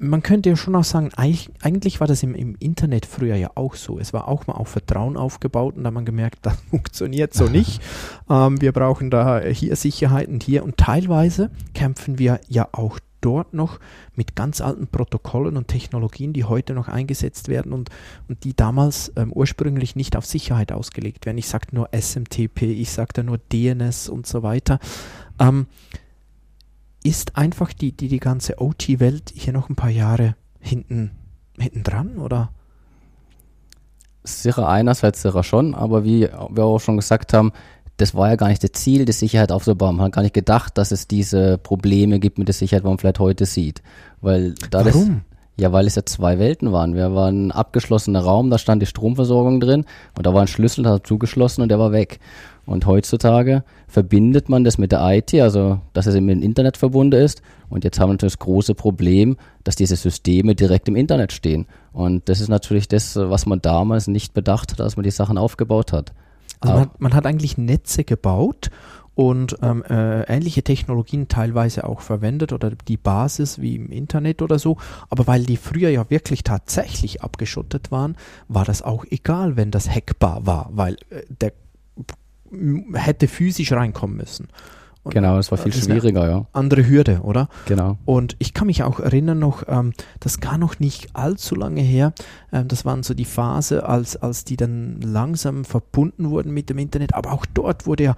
man 0.00 0.22
könnte 0.22 0.48
ja 0.48 0.56
schon 0.56 0.74
auch 0.74 0.84
sagen, 0.84 1.10
eigentlich 1.14 2.00
war 2.00 2.06
das 2.06 2.22
im, 2.22 2.34
im, 2.34 2.56
Internet 2.58 3.04
früher 3.04 3.36
ja 3.36 3.50
auch 3.54 3.74
so. 3.74 3.98
Es 3.98 4.14
war 4.14 4.28
auch 4.28 4.46
mal 4.46 4.54
auf 4.54 4.68
Vertrauen 4.68 5.18
aufgebaut 5.18 5.76
und 5.76 5.84
da 5.84 5.88
hat 5.88 5.94
man 5.94 6.06
gemerkt, 6.06 6.38
das 6.42 6.56
funktioniert 6.70 7.34
so 7.34 7.44
nicht. 7.44 7.80
Ähm, 8.28 8.60
wir 8.60 8.70
brauchen 8.70 9.10
da 9.10 9.40
hier 9.40 9.74
Sicherheit 9.74 10.28
und 10.28 10.44
hier 10.44 10.62
und 10.62 10.76
teilweise 10.76 11.50
kämpfen 11.74 12.20
wir 12.20 12.40
ja 12.46 12.68
auch 12.70 13.00
dort 13.20 13.54
noch 13.54 13.78
mit 14.14 14.36
ganz 14.36 14.60
alten 14.60 14.86
Protokollen 14.86 15.56
und 15.56 15.68
Technologien, 15.68 16.32
die 16.32 16.44
heute 16.44 16.74
noch 16.74 16.88
eingesetzt 16.88 17.48
werden 17.48 17.72
und, 17.72 17.90
und 18.28 18.44
die 18.44 18.54
damals 18.54 19.12
ähm, 19.16 19.32
ursprünglich 19.32 19.96
nicht 19.96 20.16
auf 20.16 20.26
Sicherheit 20.26 20.72
ausgelegt 20.72 21.26
werden. 21.26 21.38
Ich 21.38 21.48
sagte 21.48 21.74
nur 21.74 21.88
SMTP, 21.92 22.62
ich 22.62 22.90
sagte 22.90 23.24
nur 23.24 23.38
DNS 23.38 24.08
und 24.08 24.26
so 24.26 24.42
weiter. 24.42 24.78
Ähm, 25.38 25.66
ist 27.02 27.36
einfach 27.36 27.72
die, 27.72 27.92
die, 27.92 28.08
die 28.08 28.20
ganze 28.20 28.60
OT-Welt 28.60 29.32
hier 29.34 29.52
noch 29.52 29.68
ein 29.68 29.76
paar 29.76 29.90
Jahre 29.90 30.36
hinten, 30.58 31.12
hinten 31.58 31.82
dran, 31.82 32.18
oder? 32.18 32.50
Sicher 34.22 34.68
einerseits 34.68 35.22
sicher 35.22 35.42
schon, 35.42 35.74
aber 35.74 36.04
wie 36.04 36.28
wir 36.50 36.64
auch 36.64 36.78
schon 36.78 36.96
gesagt 36.96 37.32
haben, 37.32 37.52
das 38.00 38.14
war 38.14 38.28
ja 38.28 38.36
gar 38.36 38.48
nicht 38.48 38.64
das 38.64 38.72
Ziel, 38.72 39.04
die 39.04 39.12
Sicherheit 39.12 39.52
aufzubauen. 39.52 39.96
Man 39.96 40.06
hat 40.06 40.12
gar 40.12 40.22
nicht 40.22 40.34
gedacht, 40.34 40.78
dass 40.78 40.90
es 40.90 41.06
diese 41.06 41.58
Probleme 41.58 42.18
gibt 42.18 42.38
mit 42.38 42.48
der 42.48 42.54
Sicherheit, 42.54 42.84
die 42.84 42.88
man 42.88 42.98
vielleicht 42.98 43.18
heute 43.18 43.44
sieht. 43.46 43.82
Weil 44.20 44.54
da 44.70 44.84
Warum? 44.84 45.08
Das, 45.08 45.62
ja, 45.62 45.72
weil 45.72 45.86
es 45.86 45.96
ja 45.96 46.06
zwei 46.06 46.38
Welten 46.38 46.72
waren. 46.72 46.94
Wir 46.94 47.14
waren 47.14 47.48
ein 47.48 47.52
abgeschlossener 47.52 48.20
Raum, 48.20 48.48
da 48.48 48.56
stand 48.56 48.80
die 48.80 48.86
Stromversorgung 48.86 49.60
drin 49.60 49.84
und 50.16 50.24
da 50.24 50.32
war 50.32 50.40
ein 50.40 50.46
Schlüssel, 50.46 50.84
der 50.84 50.94
hat 50.94 51.06
zugeschlossen 51.06 51.60
und 51.60 51.68
der 51.68 51.78
war 51.78 51.92
weg. 51.92 52.18
Und 52.64 52.86
heutzutage 52.86 53.64
verbindet 53.86 54.48
man 54.48 54.64
das 54.64 54.78
mit 54.78 54.92
der 54.92 55.02
IT, 55.10 55.34
also 55.34 55.80
dass 55.92 56.06
es 56.06 56.14
mit 56.14 56.36
dem 56.36 56.42
Internet 56.42 56.78
verbunden 56.78 57.20
ist. 57.20 57.42
Und 57.68 57.84
jetzt 57.84 58.00
haben 58.00 58.08
wir 58.08 58.14
natürlich 58.14 58.34
das 58.34 58.46
große 58.46 58.74
Problem, 58.74 59.36
dass 59.64 59.76
diese 59.76 59.96
Systeme 59.96 60.54
direkt 60.54 60.88
im 60.88 60.96
Internet 60.96 61.32
stehen. 61.32 61.66
Und 61.92 62.28
das 62.30 62.40
ist 62.40 62.48
natürlich 62.48 62.88
das, 62.88 63.16
was 63.16 63.44
man 63.44 63.60
damals 63.60 64.06
nicht 64.06 64.32
bedacht 64.32 64.72
hat, 64.72 64.80
als 64.80 64.96
man 64.96 65.04
die 65.04 65.10
Sachen 65.10 65.36
aufgebaut 65.36 65.92
hat. 65.92 66.12
Also 66.60 66.74
man 66.74 66.82
hat, 66.82 67.00
man 67.00 67.14
hat, 67.14 67.26
eigentlich 67.26 67.58
Netze 67.58 68.04
gebaut 68.04 68.70
und 69.14 69.56
ähm, 69.62 69.82
äh, 69.84 70.22
ähnliche 70.22 70.62
Technologien 70.62 71.28
teilweise 71.28 71.84
auch 71.84 72.00
verwendet 72.00 72.52
oder 72.52 72.70
die 72.70 72.96
Basis 72.96 73.60
wie 73.60 73.76
im 73.76 73.90
Internet 73.90 74.40
oder 74.42 74.58
so. 74.58 74.76
Aber 75.08 75.26
weil 75.26 75.44
die 75.44 75.56
früher 75.56 75.90
ja 75.90 76.08
wirklich 76.10 76.44
tatsächlich 76.44 77.22
abgeschottet 77.22 77.90
waren, 77.90 78.16
war 78.48 78.64
das 78.64 78.82
auch 78.82 79.04
egal, 79.10 79.56
wenn 79.56 79.70
das 79.70 79.90
hackbar 79.90 80.46
war, 80.46 80.70
weil 80.72 80.96
äh, 81.10 81.22
der 81.28 81.52
hätte 82.94 83.28
physisch 83.28 83.72
reinkommen 83.72 84.16
müssen. 84.16 84.48
Und 85.02 85.14
genau, 85.14 85.36
das 85.36 85.50
war 85.50 85.56
viel 85.56 85.72
das 85.72 85.84
schwieriger, 85.84 86.28
ja. 86.28 86.46
Andere 86.52 86.86
Hürde, 86.86 87.20
oder? 87.22 87.48
Genau. 87.66 87.96
Und 88.04 88.36
ich 88.38 88.52
kann 88.52 88.66
mich 88.66 88.82
auch 88.82 89.00
erinnern 89.00 89.38
noch, 89.38 89.62
ähm, 89.66 89.92
das 90.20 90.40
gar 90.40 90.58
noch 90.58 90.78
nicht 90.78 91.16
allzu 91.16 91.54
lange 91.54 91.80
her, 91.80 92.12
ähm, 92.52 92.68
das 92.68 92.84
waren 92.84 93.02
so 93.02 93.14
die 93.14 93.24
Phase, 93.24 93.88
als, 93.88 94.16
als 94.16 94.44
die 94.44 94.56
dann 94.56 95.00
langsam 95.00 95.64
verbunden 95.64 96.28
wurden 96.28 96.52
mit 96.52 96.68
dem 96.68 96.78
Internet, 96.78 97.14
aber 97.14 97.32
auch 97.32 97.46
dort 97.46 97.86
wurde 97.86 98.04
ja 98.04 98.16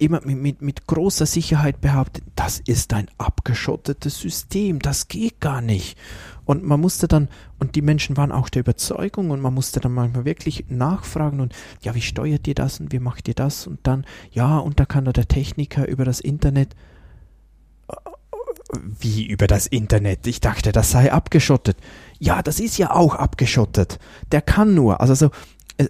immer 0.00 0.20
mit, 0.24 0.38
mit, 0.38 0.62
mit 0.62 0.86
großer 0.86 1.26
Sicherheit 1.26 1.80
behauptet, 1.80 2.24
das 2.34 2.58
ist 2.58 2.92
ein 2.92 3.08
abgeschottetes 3.18 4.18
System, 4.18 4.78
das 4.78 5.08
geht 5.08 5.40
gar 5.40 5.60
nicht. 5.60 5.98
Und 6.44 6.64
man 6.64 6.80
musste 6.80 7.06
dann, 7.06 7.28
und 7.58 7.76
die 7.76 7.82
Menschen 7.82 8.16
waren 8.16 8.32
auch 8.32 8.48
der 8.48 8.60
Überzeugung 8.60 9.30
und 9.30 9.40
man 9.40 9.54
musste 9.54 9.78
dann 9.78 9.92
manchmal 9.92 10.24
wirklich 10.24 10.64
nachfragen 10.68 11.40
und 11.40 11.54
ja, 11.82 11.94
wie 11.94 12.00
steuert 12.00 12.48
ihr 12.48 12.54
das 12.54 12.80
und 12.80 12.92
wie 12.92 12.98
macht 12.98 13.28
ihr 13.28 13.34
das? 13.34 13.66
Und 13.66 13.78
dann, 13.84 14.04
ja, 14.32 14.58
und 14.58 14.80
da 14.80 14.86
kann 14.86 15.04
da 15.04 15.12
der 15.12 15.28
Techniker 15.28 15.86
über 15.86 16.04
das 16.04 16.18
Internet. 16.18 16.74
Wie 18.72 19.26
über 19.26 19.46
das 19.46 19.66
Internet? 19.66 20.26
Ich 20.26 20.40
dachte, 20.40 20.72
das 20.72 20.90
sei 20.90 21.12
abgeschottet. 21.12 21.76
Ja, 22.18 22.42
das 22.42 22.58
ist 22.58 22.78
ja 22.78 22.90
auch 22.94 23.14
abgeschottet. 23.14 23.98
Der 24.32 24.42
kann 24.42 24.74
nur. 24.74 25.00
Also 25.00 25.14
so, 25.14 25.30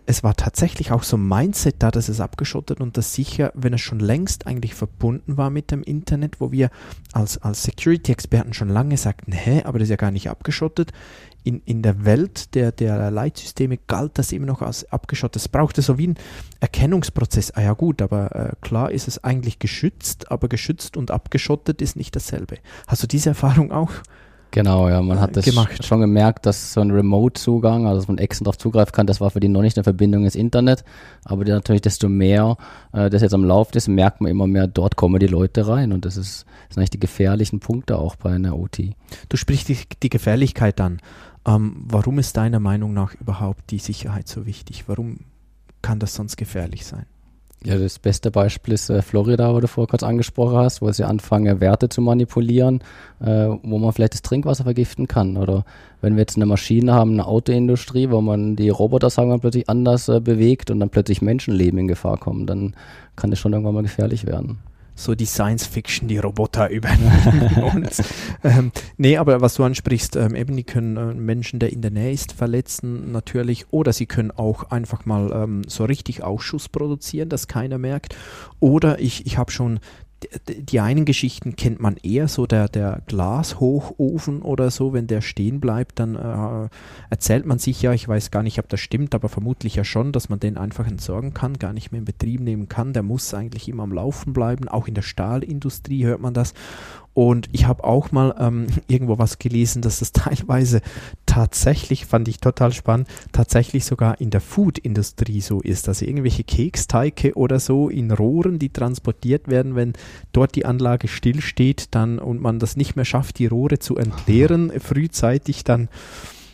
es 0.06 0.22
war 0.22 0.36
tatsächlich 0.36 0.92
auch 0.92 1.02
so 1.02 1.16
ein 1.16 1.26
Mindset 1.26 1.76
da, 1.80 1.90
dass 1.90 2.08
es 2.08 2.20
abgeschottet 2.20 2.80
und 2.80 2.96
das 2.96 3.14
sicher, 3.14 3.50
wenn 3.54 3.72
es 3.74 3.80
schon 3.80 3.98
längst 3.98 4.46
eigentlich 4.46 4.74
verbunden 4.74 5.36
war 5.36 5.50
mit 5.50 5.70
dem 5.70 5.82
Internet, 5.82 6.40
wo 6.40 6.52
wir 6.52 6.70
als, 7.12 7.38
als 7.38 7.62
Security-Experten 7.64 8.52
schon 8.52 8.68
lange 8.68 8.96
sagten, 8.96 9.32
hä, 9.32 9.62
aber 9.64 9.78
das 9.78 9.86
ist 9.86 9.90
ja 9.90 9.96
gar 9.96 10.10
nicht 10.10 10.30
abgeschottet. 10.30 10.92
In, 11.42 11.62
in 11.64 11.82
der 11.82 12.04
Welt 12.04 12.54
der, 12.54 12.70
der 12.70 13.10
Leitsysteme 13.10 13.78
galt 13.78 14.18
das 14.18 14.30
immer 14.30 14.46
noch 14.46 14.60
als 14.60 14.90
abgeschottet. 14.92 15.42
Es 15.42 15.48
brauchte 15.48 15.80
so 15.80 15.96
wie 15.96 16.08
ein 16.08 16.18
Erkennungsprozess. 16.60 17.52
Ah 17.52 17.62
ja 17.62 17.72
gut, 17.72 18.02
aber 18.02 18.36
äh, 18.36 18.52
klar 18.60 18.90
ist 18.92 19.08
es 19.08 19.24
eigentlich 19.24 19.58
geschützt, 19.58 20.30
aber 20.30 20.48
geschützt 20.48 20.98
und 20.98 21.10
abgeschottet 21.10 21.80
ist 21.80 21.96
nicht 21.96 22.14
dasselbe. 22.14 22.58
Hast 22.86 23.02
du 23.02 23.06
diese 23.06 23.30
Erfahrung 23.30 23.72
auch 23.72 23.90
Genau, 24.52 24.88
ja, 24.88 25.00
man 25.00 25.20
hat 25.20 25.36
das 25.36 25.44
gemacht. 25.44 25.84
schon 25.84 26.00
gemerkt, 26.00 26.44
dass 26.44 26.72
so 26.72 26.80
ein 26.80 26.90
Remote-Zugang, 26.90 27.86
also 27.86 28.00
dass 28.00 28.08
man 28.08 28.18
extern 28.18 28.44
darauf 28.44 28.58
zugreifen 28.58 28.92
kann, 28.92 29.06
das 29.06 29.20
war 29.20 29.30
für 29.30 29.38
die 29.38 29.48
noch 29.48 29.62
nicht 29.62 29.76
eine 29.76 29.84
Verbindung 29.84 30.24
ins 30.24 30.34
Internet, 30.34 30.84
aber 31.24 31.44
die 31.44 31.52
natürlich 31.52 31.82
desto 31.82 32.08
mehr 32.08 32.56
äh, 32.92 33.10
das 33.10 33.22
jetzt 33.22 33.34
am 33.34 33.44
Lauf 33.44 33.74
ist, 33.74 33.86
merkt 33.88 34.20
man 34.20 34.30
immer 34.30 34.48
mehr, 34.48 34.66
dort 34.66 34.96
kommen 34.96 35.20
die 35.20 35.28
Leute 35.28 35.68
rein 35.68 35.92
und 35.92 36.04
das 36.04 36.16
ist, 36.16 36.46
das 36.68 36.74
sind 36.74 36.78
eigentlich 36.78 36.90
die 36.90 37.00
gefährlichen 37.00 37.60
Punkte 37.60 37.98
auch 37.98 38.16
bei 38.16 38.30
einer 38.30 38.58
OT. 38.58 38.90
Du 39.28 39.36
sprichst 39.36 39.68
die, 39.68 39.78
die 40.02 40.10
Gefährlichkeit 40.10 40.80
an. 40.80 41.00
Ähm, 41.46 41.84
warum 41.86 42.18
ist 42.18 42.36
deiner 42.36 42.60
Meinung 42.60 42.92
nach 42.92 43.14
überhaupt 43.14 43.70
die 43.70 43.78
Sicherheit 43.78 44.28
so 44.28 44.46
wichtig? 44.46 44.84
Warum 44.88 45.20
kann 45.80 46.00
das 46.00 46.14
sonst 46.14 46.36
gefährlich 46.36 46.84
sein? 46.84 47.06
Ja, 47.62 47.76
das 47.76 47.98
beste 47.98 48.30
Beispiel 48.30 48.72
ist 48.72 48.88
äh, 48.88 49.02
Florida, 49.02 49.54
wo 49.54 49.60
du 49.60 49.68
vorher 49.68 49.90
kurz 49.90 50.02
angesprochen 50.02 50.56
hast, 50.56 50.80
wo 50.80 50.90
sie 50.92 51.04
anfangen, 51.04 51.60
Werte 51.60 51.90
zu 51.90 52.00
manipulieren, 52.00 52.80
äh, 53.20 53.48
wo 53.62 53.78
man 53.78 53.92
vielleicht 53.92 54.14
das 54.14 54.22
Trinkwasser 54.22 54.64
vergiften 54.64 55.06
kann. 55.06 55.36
Oder 55.36 55.66
wenn 56.00 56.14
wir 56.14 56.20
jetzt 56.20 56.36
eine 56.36 56.46
Maschine 56.46 56.94
haben, 56.94 57.12
eine 57.12 57.26
Autoindustrie, 57.26 58.10
wo 58.10 58.22
man 58.22 58.56
die 58.56 58.70
Roboter, 58.70 59.10
sagen 59.10 59.28
wir, 59.28 59.38
plötzlich 59.38 59.68
anders 59.68 60.08
äh, 60.08 60.20
bewegt 60.20 60.70
und 60.70 60.80
dann 60.80 60.88
plötzlich 60.88 61.20
Menschenleben 61.20 61.78
in 61.80 61.88
Gefahr 61.88 62.16
kommen, 62.16 62.46
dann 62.46 62.74
kann 63.14 63.28
das 63.28 63.38
schon 63.38 63.52
irgendwann 63.52 63.74
mal 63.74 63.82
gefährlich 63.82 64.26
werden 64.26 64.58
so 65.00 65.14
die 65.14 65.26
Science 65.26 65.66
Fiction, 65.66 66.08
die 66.08 66.18
Roboter 66.18 66.70
übernehmen 66.70 67.62
uns. 67.74 68.02
Ähm, 68.44 68.72
nee, 68.96 69.16
aber 69.16 69.40
was 69.40 69.54
du 69.54 69.64
ansprichst, 69.64 70.16
ähm, 70.16 70.34
eben, 70.34 70.56
die 70.56 70.64
können 70.64 70.96
äh, 70.96 71.14
Menschen, 71.14 71.58
der 71.58 71.72
in 71.72 71.82
der 71.82 71.90
Nähe 71.90 72.12
ist, 72.12 72.32
verletzen 72.32 73.12
natürlich, 73.12 73.66
oder 73.72 73.92
sie 73.92 74.06
können 74.06 74.30
auch 74.30 74.70
einfach 74.70 75.06
mal 75.06 75.30
ähm, 75.32 75.62
so 75.66 75.84
richtig 75.84 76.22
Ausschuss 76.22 76.68
produzieren, 76.68 77.28
dass 77.28 77.48
keiner 77.48 77.78
merkt. 77.78 78.14
Oder 78.60 79.00
ich, 79.00 79.26
ich 79.26 79.38
habe 79.38 79.50
schon 79.50 79.80
die 80.46 80.80
einen 80.80 81.04
Geschichten 81.06 81.56
kennt 81.56 81.80
man 81.80 81.96
eher, 81.96 82.28
so 82.28 82.46
der, 82.46 82.68
der 82.68 83.02
Glashochofen 83.06 84.42
oder 84.42 84.70
so, 84.70 84.92
wenn 84.92 85.06
der 85.06 85.22
stehen 85.22 85.60
bleibt, 85.60 85.98
dann 85.98 86.14
äh, 86.14 86.68
erzählt 87.08 87.46
man 87.46 87.58
sich 87.58 87.80
ja, 87.80 87.92
ich 87.92 88.06
weiß 88.06 88.30
gar 88.30 88.42
nicht, 88.42 88.58
ob 88.58 88.68
das 88.68 88.80
stimmt, 88.80 89.14
aber 89.14 89.28
vermutlich 89.28 89.76
ja 89.76 89.84
schon, 89.84 90.12
dass 90.12 90.28
man 90.28 90.38
den 90.38 90.58
einfach 90.58 90.86
entsorgen 90.86 91.32
kann, 91.32 91.58
gar 91.58 91.72
nicht 91.72 91.90
mehr 91.90 92.00
in 92.00 92.04
Betrieb 92.04 92.40
nehmen 92.40 92.68
kann. 92.68 92.92
Der 92.92 93.02
muss 93.02 93.32
eigentlich 93.32 93.68
immer 93.68 93.84
am 93.84 93.92
Laufen 93.92 94.32
bleiben. 94.32 94.68
Auch 94.68 94.88
in 94.88 94.94
der 94.94 95.02
Stahlindustrie 95.02 96.04
hört 96.04 96.20
man 96.20 96.34
das. 96.34 96.54
Und 97.12 97.48
ich 97.52 97.66
habe 97.66 97.84
auch 97.84 98.12
mal 98.12 98.34
ähm, 98.38 98.66
irgendwo 98.88 99.18
was 99.18 99.38
gelesen, 99.38 99.82
dass 99.82 100.00
es 100.00 100.12
teilweise 100.12 100.80
tatsächlich, 101.26 102.06
fand 102.06 102.28
ich 102.28 102.38
total 102.38 102.72
spannend, 102.72 103.08
tatsächlich 103.32 103.84
sogar 103.84 104.20
in 104.20 104.30
der 104.30 104.40
Food-Industrie 104.40 105.40
so 105.40 105.60
ist. 105.60 105.88
Also 105.88 106.04
irgendwelche 106.04 106.44
Keksteige 106.44 107.34
oder 107.34 107.58
so 107.60 107.88
in 107.88 108.10
Rohren, 108.10 108.58
die 108.58 108.70
transportiert 108.70 109.48
werden, 109.48 109.74
wenn 109.74 109.92
dort 110.32 110.54
die 110.54 110.64
Anlage 110.64 111.08
stillsteht 111.08 111.88
dann 111.90 112.18
und 112.18 112.40
man 112.40 112.58
das 112.58 112.76
nicht 112.76 112.96
mehr 112.96 113.04
schafft, 113.04 113.38
die 113.38 113.46
Rohre 113.46 113.78
zu 113.78 113.96
entleeren 113.96 114.72
frühzeitig, 114.80 115.64
dann 115.64 115.88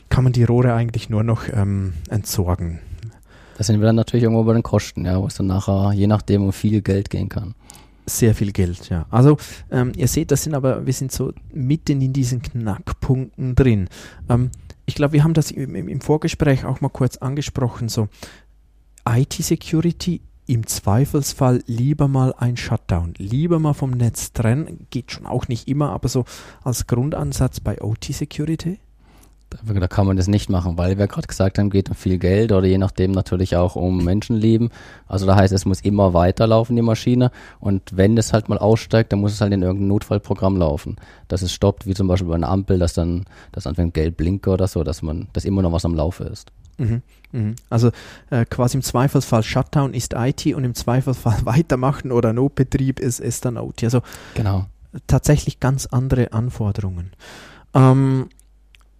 kann 0.08 0.24
man 0.24 0.32
die 0.32 0.44
Rohre 0.44 0.72
eigentlich 0.74 1.10
nur 1.10 1.22
noch 1.22 1.42
ähm, 1.52 1.94
entsorgen. 2.08 2.80
Das 3.58 3.68
sind 3.68 3.80
wir 3.80 3.86
dann 3.86 3.96
natürlich 3.96 4.24
irgendwo 4.24 4.44
bei 4.44 4.52
den 4.52 4.62
Kosten, 4.62 5.06
ja, 5.06 5.20
wo 5.20 5.26
es 5.26 5.34
dann 5.34 5.46
nachher 5.46 5.92
je 5.94 6.06
nachdem 6.06 6.44
um 6.44 6.52
viel 6.52 6.82
Geld 6.82 7.10
gehen 7.10 7.28
kann. 7.28 7.54
Sehr 8.08 8.34
viel 8.36 8.52
Geld, 8.52 8.88
ja. 8.88 9.06
Also 9.10 9.36
ähm, 9.70 9.92
ihr 9.96 10.06
seht, 10.06 10.30
das 10.30 10.44
sind 10.44 10.54
aber, 10.54 10.86
wir 10.86 10.92
sind 10.92 11.10
so 11.10 11.32
mitten 11.52 12.00
in 12.00 12.12
diesen 12.12 12.40
Knackpunkten 12.40 13.56
drin. 13.56 13.88
Ähm, 14.28 14.50
ich 14.86 14.94
glaube, 14.94 15.14
wir 15.14 15.24
haben 15.24 15.34
das 15.34 15.50
im, 15.50 15.74
im, 15.74 16.00
Vorgespräch 16.00 16.64
auch 16.64 16.80
mal 16.80 16.88
kurz 16.88 17.16
angesprochen, 17.16 17.88
so 17.88 18.08
IT-Security 19.08 20.20
im 20.46 20.64
Zweifelsfall 20.66 21.64
lieber 21.66 22.06
mal 22.06 22.32
ein 22.38 22.56
Shutdown, 22.56 23.14
lieber 23.18 23.58
mal 23.58 23.74
vom 23.74 23.90
Netz 23.90 24.32
trennen, 24.32 24.86
geht 24.90 25.10
schon 25.10 25.26
auch 25.26 25.48
nicht 25.48 25.66
immer, 25.66 25.90
aber 25.90 26.08
so 26.08 26.24
als 26.62 26.86
Grundansatz 26.86 27.58
bei 27.58 27.82
OT 27.82 28.04
Security? 28.04 28.78
Da 29.64 29.88
kann 29.88 30.06
man 30.06 30.16
das 30.16 30.28
nicht 30.28 30.50
machen, 30.50 30.78
weil 30.78 30.98
wir 30.98 31.06
gerade 31.06 31.26
gesagt 31.26 31.58
haben, 31.58 31.70
geht 31.70 31.88
um 31.88 31.94
viel 31.94 32.18
Geld 32.18 32.52
oder 32.52 32.66
je 32.66 32.78
nachdem 32.78 33.12
natürlich 33.12 33.56
auch 33.56 33.76
um 33.76 34.04
Menschenleben. 34.04 34.70
Also 35.06 35.26
da 35.26 35.36
heißt, 35.36 35.52
es 35.52 35.64
muss 35.64 35.80
immer 35.80 36.14
weiterlaufen, 36.14 36.76
die 36.76 36.82
Maschine. 36.82 37.30
Und 37.60 37.96
wenn 37.96 38.16
es 38.18 38.32
halt 38.32 38.48
mal 38.48 38.58
aussteigt, 38.58 39.12
dann 39.12 39.20
muss 39.20 39.32
es 39.32 39.40
halt 39.40 39.52
in 39.52 39.62
irgendein 39.62 39.88
Notfallprogramm 39.88 40.56
laufen. 40.56 40.96
Dass 41.28 41.42
es 41.42 41.52
stoppt, 41.52 41.86
wie 41.86 41.94
zum 41.94 42.08
Beispiel 42.08 42.28
bei 42.28 42.34
einer 42.34 42.48
Ampel, 42.48 42.78
dass 42.78 42.94
dann 42.94 43.24
das 43.52 43.66
anfängt 43.66 43.94
gelb 43.94 44.16
blinke 44.16 44.50
oder 44.50 44.66
so, 44.66 44.84
dass 44.84 45.02
man, 45.02 45.28
dass 45.32 45.44
immer 45.44 45.62
noch 45.62 45.72
was 45.72 45.84
am 45.84 45.94
Laufe 45.94 46.24
ist. 46.24 46.50
Mhm, 46.78 47.02
mhm. 47.32 47.54
Also 47.70 47.90
äh, 48.30 48.44
quasi 48.44 48.76
im 48.76 48.82
Zweifelsfall 48.82 49.42
Shutdown 49.42 49.94
ist 49.94 50.14
IT 50.14 50.46
und 50.54 50.64
im 50.64 50.74
Zweifelsfall 50.74 51.38
weitermachen 51.44 52.12
oder 52.12 52.32
Notbetrieb 52.32 53.00
ist, 53.00 53.20
ist 53.20 53.44
dann 53.44 53.56
OT. 53.56 53.84
Also 53.84 54.02
genau. 54.34 54.66
tatsächlich 55.06 55.60
ganz 55.60 55.86
andere 55.86 56.32
Anforderungen. 56.32 57.12
Ähm, 57.74 58.28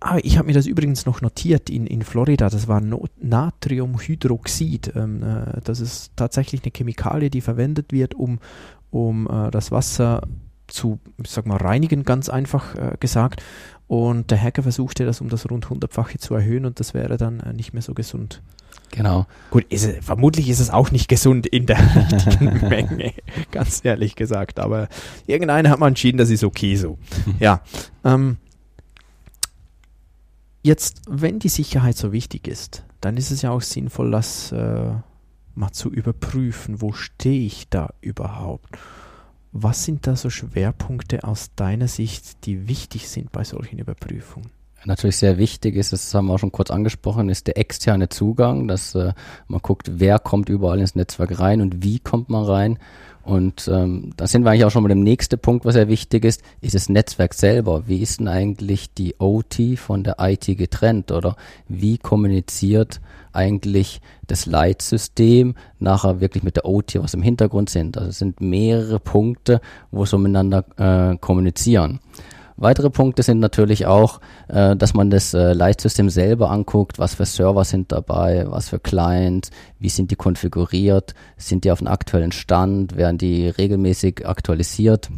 Ah, 0.01 0.19
ich 0.23 0.37
habe 0.37 0.47
mir 0.47 0.53
das 0.53 0.67
übrigens 0.67 1.07
noch 1.07 1.23
notiert 1.23 1.71
in, 1.71 1.87
in 1.87 2.03
Florida. 2.03 2.51
Das 2.51 2.69
war 2.69 2.81
no 2.81 3.07
Natriumhydroxid. 3.21 4.93
Ähm, 4.95 5.23
äh, 5.23 5.61
das 5.65 5.81
ist 5.81 6.13
tatsächlich 6.17 6.63
eine 6.63 6.73
Chemikalie, 6.73 7.31
die 7.31 7.41
verwendet 7.41 7.93
wird, 7.93 8.15
um, 8.15 8.39
um 8.91 9.27
äh, 9.27 9.51
das 9.51 9.73
Wasser 9.73 10.23
zu, 10.67 10.99
ich 11.23 11.31
sag 11.31 11.47
mal, 11.47 11.57
reinigen, 11.57 12.05
ganz 12.05 12.29
einfach 12.29 12.75
äh, 12.75 12.97
gesagt. 13.01 13.43
Und 13.89 14.31
der 14.31 14.43
Hacker 14.43 14.63
versuchte 14.63 15.07
das 15.07 15.21
um 15.21 15.29
das 15.29 15.49
rund 15.49 15.71
hundertfache 15.71 16.19
zu 16.19 16.35
erhöhen 16.35 16.67
und 16.67 16.81
das 16.81 16.93
wäre 16.93 17.17
dann 17.17 17.41
äh, 17.41 17.53
nicht 17.53 17.73
mehr 17.73 17.83
so 17.83 17.95
gesund. 17.95 18.43
Genau. 18.91 19.27
Gut, 19.51 19.65
ist 19.69 19.85
es, 19.85 20.05
vermutlich 20.05 20.49
ist 20.49 20.61
es 20.61 20.71
auch 20.71 20.91
nicht 20.91 21.09
gesund 21.09 21.47
in 21.47 21.67
der 21.67 21.79
richtigen 22.13 22.69
Menge, 22.69 23.13
ganz 23.51 23.85
ehrlich 23.85 24.17
gesagt. 24.17 24.59
Aber 24.59 24.89
irgendeiner 25.27 25.71
hat 25.71 25.79
mal 25.79 25.89
entschieden, 25.89 26.19
das 26.19 26.31
ist 26.31 26.45
okay 26.45 26.77
so. 26.77 26.99
ja. 27.41 27.63
Ähm, 28.05 28.39
Jetzt, 30.67 31.03
wenn 31.09 31.39
die 31.39 31.49
Sicherheit 31.49 31.97
so 31.97 32.11
wichtig 32.11 32.49
ist, 32.49 32.83
dann 33.01 33.17
ist 33.17 33.31
es 33.31 33.43
ja 33.43 33.53
auch 33.53 33.61
sinnvoll, 33.61 34.11
das 34.11 34.51
äh, 34.51 34.95
mal 35.55 35.71
zu 35.71 35.93
überprüfen, 35.93 36.81
wo 36.81 36.91
stehe 36.91 37.47
ich 37.47 37.69
da 37.69 37.95
überhaupt? 38.01 38.77
Was 39.53 39.85
sind 39.85 40.09
da 40.09 40.17
so 40.17 40.29
Schwerpunkte 40.29 41.23
aus 41.23 41.55
deiner 41.55 41.87
Sicht, 41.87 42.47
die 42.47 42.67
wichtig 42.67 43.09
sind 43.09 43.31
bei 43.31 43.45
solchen 43.45 43.79
Überprüfungen? 43.79 44.51
Natürlich 44.85 45.19
sehr 45.19 45.39
wichtig 45.39 45.77
ist, 45.77 45.93
das 45.93 46.13
haben 46.13 46.27
wir 46.27 46.35
auch 46.35 46.39
schon 46.41 46.51
kurz 46.51 46.73
angesprochen, 46.73 47.29
ist 47.29 47.47
der 47.47 47.59
externe 47.59 48.09
Zugang, 48.09 48.67
dass 48.67 48.97
äh, 48.97 49.13
man 49.47 49.61
guckt, 49.63 50.01
wer 50.01 50.19
kommt 50.19 50.49
überall 50.49 50.81
ins 50.81 50.97
Netzwerk 50.97 51.39
rein 51.39 51.61
und 51.61 51.85
wie 51.85 52.01
kommt 52.01 52.29
man 52.29 52.45
rein. 52.45 52.81
Und 53.27 53.67
ähm, 53.67 54.13
da 54.17 54.29
sind 54.29 54.45
wir 54.45 54.53
eigentlich 54.53 54.67
auch 54.67 54.71
schon 54.71 54.85
bei 54.85 54.89
dem 54.89 55.03
nächsten 55.03 55.37
Punkt, 55.41 55.65
was 55.65 55.75
sehr 55.75 55.89
wichtig 55.89 56.25
ist, 56.25 56.43
ist 56.61 56.77
das 56.77 56.89
Netzwerk 56.89 57.35
selber. 57.35 57.89
Wie 57.89 58.01
ist 58.01 58.21
denn 58.21 58.29
eigentlich 58.29 58.95
die 58.95 59.17
OT 59.19 59.77
von 59.77 60.05
der 60.05 60.15
IT 60.21 60.47
getrennt 60.47 61.11
oder 61.11 61.35
wie 61.67 61.99
kommuniziert 61.99 63.01
eigentlich 63.33 64.01
das 64.29 64.47
Leitsystem 64.47 65.57
nachher 65.81 66.21
wirklich 66.21 66.45
mit 66.45 66.55
der 66.55 66.67
OT, 66.67 66.95
was 67.03 67.15
im 67.15 67.23
Hintergrund 67.23 67.69
sind. 67.69 67.99
Also 67.99 68.11
es 68.11 68.19
sind 68.19 68.41
mehrere 68.41 69.01
Punkte, 69.01 69.61
wo 69.91 70.05
sie 70.05 70.19
miteinander 70.19 70.65
äh, 70.77 71.17
kommunizieren. 71.17 71.99
Weitere 72.59 72.89
Punkte 72.89 73.23
sind 73.23 73.39
natürlich 73.39 73.85
auch, 73.85 74.21
äh, 74.49 74.77
dass 74.77 74.95
man 74.95 75.11
das 75.11 75.35
äh, 75.35 75.53
Leitsystem 75.53 76.09
selber 76.09 76.51
anguckt, 76.51 76.99
was 76.99 77.15
für 77.15 77.27
Server 77.27 77.65
sind 77.65 77.93
dabei, 77.93 78.47
was 78.49 78.71
für 78.71 78.79
Clients, 78.79 79.51
wie 79.79 79.91
sind 79.91 80.11
die 80.11 80.17
konfiguriert, 80.17 81.15
sind 81.37 81.65
die 81.65 81.71
auf 81.71 81.79
dem 81.79 81.89
aktuellen 81.89 82.33
Stand, 82.33 82.97
werden 82.97 83.19
die 83.19 83.49
regelmäßig 83.49 84.27
aktualisiert, 84.27 85.11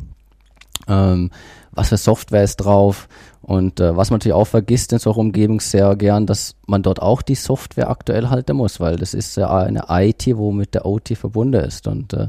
ähm, 0.89 1.31
was 1.71 1.91
für 1.91 1.97
Software 1.97 2.43
ist 2.43 2.57
drauf 2.57 3.09
und 3.41 3.79
äh, 3.79 3.97
was 3.97 4.11
man 4.11 4.17
natürlich 4.19 4.35
auch 4.35 4.47
vergisst 4.47 4.93
in 4.93 4.99
solcher 4.99 5.21
Umgebung 5.21 5.61
sehr 5.61 5.95
gern, 5.95 6.27
dass 6.27 6.57
man 6.67 6.83
dort 6.83 7.01
auch 7.01 7.23
die 7.23 7.37
Software 7.37 7.89
aktuell 7.89 8.31
halten 8.31 8.57
muss, 8.57 8.81
weil 8.81 8.97
das 8.97 9.15
ist 9.15 9.37
ja 9.37 9.57
eine 9.57 9.85
IT, 9.89 10.27
wo 10.37 10.51
mit 10.51 10.75
der 10.75 10.87
OT 10.87 11.17
verbunden 11.17 11.63
ist 11.63 11.87
und 11.87 12.15
äh, 12.15 12.27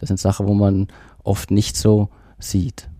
das 0.00 0.08
sind 0.08 0.20
Sachen, 0.20 0.46
wo 0.46 0.52
man 0.52 0.88
oft 1.24 1.50
nicht 1.50 1.78
so 1.78 2.10
sieht. 2.38 2.90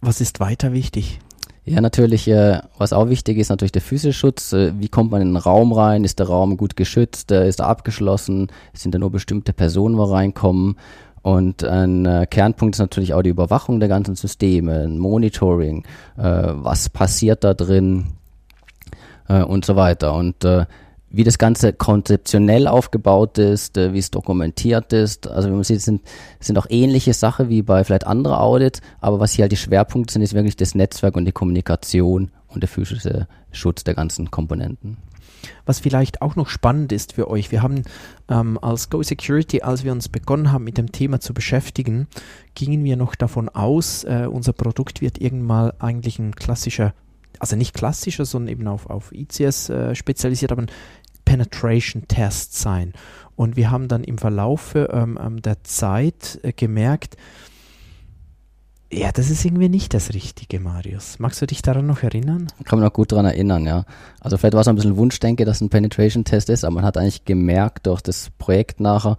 Was 0.00 0.20
ist 0.20 0.40
weiter 0.40 0.72
wichtig? 0.72 1.20
Ja, 1.64 1.80
natürlich, 1.82 2.28
äh, 2.28 2.60
was 2.78 2.92
auch 2.94 3.10
wichtig 3.10 3.36
ist, 3.36 3.50
natürlich 3.50 3.72
der 3.72 3.82
physische 3.82 4.18
Schutz. 4.18 4.52
Äh, 4.54 4.72
wie 4.78 4.88
kommt 4.88 5.10
man 5.10 5.20
in 5.20 5.28
den 5.28 5.36
Raum 5.36 5.72
rein? 5.72 6.04
Ist 6.04 6.18
der 6.18 6.28
Raum 6.28 6.56
gut 6.56 6.76
geschützt? 6.76 7.30
Äh, 7.30 7.46
ist 7.46 7.60
er 7.60 7.66
abgeschlossen? 7.66 8.48
Sind 8.72 8.94
da 8.94 8.98
nur 8.98 9.10
bestimmte 9.10 9.52
Personen, 9.52 9.98
wo 9.98 10.04
reinkommen? 10.04 10.76
Und 11.20 11.64
ein 11.64 12.26
Kernpunkt 12.30 12.76
ist 12.76 12.80
natürlich 12.80 13.12
auch 13.12 13.22
die 13.22 13.30
Überwachung 13.30 13.80
der 13.80 13.88
ganzen 13.88 14.14
Systeme, 14.14 14.84
ein 14.84 14.98
Monitoring. 14.98 15.84
Was 16.14 16.88
passiert 16.88 17.44
da 17.44 17.52
drin? 17.52 18.14
Und 19.26 19.64
so 19.66 19.76
weiter. 19.76 20.14
Und 20.14 20.46
wie 21.10 21.24
das 21.24 21.38
Ganze 21.38 21.72
konzeptionell 21.72 22.66
aufgebaut 22.66 23.38
ist, 23.38 23.76
äh, 23.76 23.92
wie 23.92 23.98
es 23.98 24.10
dokumentiert 24.10 24.92
ist. 24.92 25.28
Also 25.28 25.48
wie 25.48 25.54
man 25.54 25.64
sieht, 25.64 25.80
sind, 25.80 26.02
sind 26.40 26.58
auch 26.58 26.66
ähnliche 26.68 27.14
Sachen 27.14 27.48
wie 27.48 27.62
bei 27.62 27.84
vielleicht 27.84 28.06
anderen 28.06 28.36
Audits, 28.36 28.80
aber 29.00 29.20
was 29.20 29.32
hier 29.32 29.44
halt 29.44 29.52
die 29.52 29.56
Schwerpunkte 29.56 30.12
sind, 30.12 30.22
ist 30.22 30.34
wirklich 30.34 30.56
das 30.56 30.74
Netzwerk 30.74 31.16
und 31.16 31.24
die 31.24 31.32
Kommunikation 31.32 32.30
und 32.48 32.62
der 32.62 32.68
physische 32.68 33.26
Schutz 33.52 33.84
der 33.84 33.94
ganzen 33.94 34.30
Komponenten. 34.30 34.98
Was 35.66 35.78
vielleicht 35.78 36.20
auch 36.20 36.36
noch 36.36 36.48
spannend 36.48 36.92
ist 36.92 37.12
für 37.12 37.30
euch, 37.30 37.50
wir 37.52 37.62
haben 37.62 37.82
ähm, 38.28 38.58
als 38.60 38.90
Go 38.90 39.02
Security, 39.02 39.62
als 39.62 39.84
wir 39.84 39.92
uns 39.92 40.08
begonnen 40.08 40.52
haben 40.52 40.64
mit 40.64 40.78
dem 40.78 40.92
Thema 40.92 41.20
zu 41.20 41.32
beschäftigen, 41.32 42.08
gingen 42.54 42.84
wir 42.84 42.96
noch 42.96 43.14
davon 43.14 43.48
aus, 43.48 44.04
äh, 44.04 44.26
unser 44.30 44.52
Produkt 44.52 45.00
wird 45.00 45.20
irgendwann 45.20 45.72
eigentlich 45.78 46.18
ein 46.18 46.34
klassischer 46.34 46.92
also 47.38 47.56
nicht 47.56 47.74
klassischer, 47.74 48.24
sondern 48.24 48.52
eben 48.52 48.66
auf, 48.68 48.88
auf 48.90 49.12
ICS 49.12 49.70
äh, 49.70 49.94
spezialisiert, 49.94 50.52
aber 50.52 50.62
ein 50.62 50.70
Penetration 51.24 52.08
Test 52.08 52.58
sein. 52.58 52.92
Und 53.36 53.56
wir 53.56 53.70
haben 53.70 53.88
dann 53.88 54.02
im 54.02 54.18
Verlauf 54.18 54.74
ähm, 54.74 55.18
ähm, 55.22 55.42
der 55.42 55.62
Zeit 55.62 56.40
äh, 56.42 56.52
gemerkt, 56.52 57.16
ja, 58.90 59.12
das 59.12 59.28
ist 59.28 59.44
irgendwie 59.44 59.68
nicht 59.68 59.92
das 59.92 60.14
Richtige, 60.14 60.60
Marius. 60.60 61.18
Magst 61.18 61.42
du 61.42 61.46
dich 61.46 61.60
daran 61.60 61.86
noch 61.86 62.02
erinnern? 62.02 62.46
Kann 62.64 62.78
man 62.78 62.88
noch 62.88 62.94
gut 62.94 63.12
daran 63.12 63.26
erinnern, 63.26 63.66
ja. 63.66 63.84
Also 64.18 64.38
vielleicht 64.38 64.54
war 64.54 64.62
es 64.62 64.68
ein 64.68 64.76
bisschen 64.76 64.96
Wunschdenke, 64.96 65.44
dass 65.44 65.60
ein 65.60 65.68
Penetration-Test 65.68 66.48
ist, 66.48 66.64
aber 66.64 66.76
man 66.76 66.84
hat 66.84 66.96
eigentlich 66.96 67.26
gemerkt 67.26 67.86
durch 67.86 68.00
das 68.00 68.30
Projekt 68.38 68.80
nachher, 68.80 69.18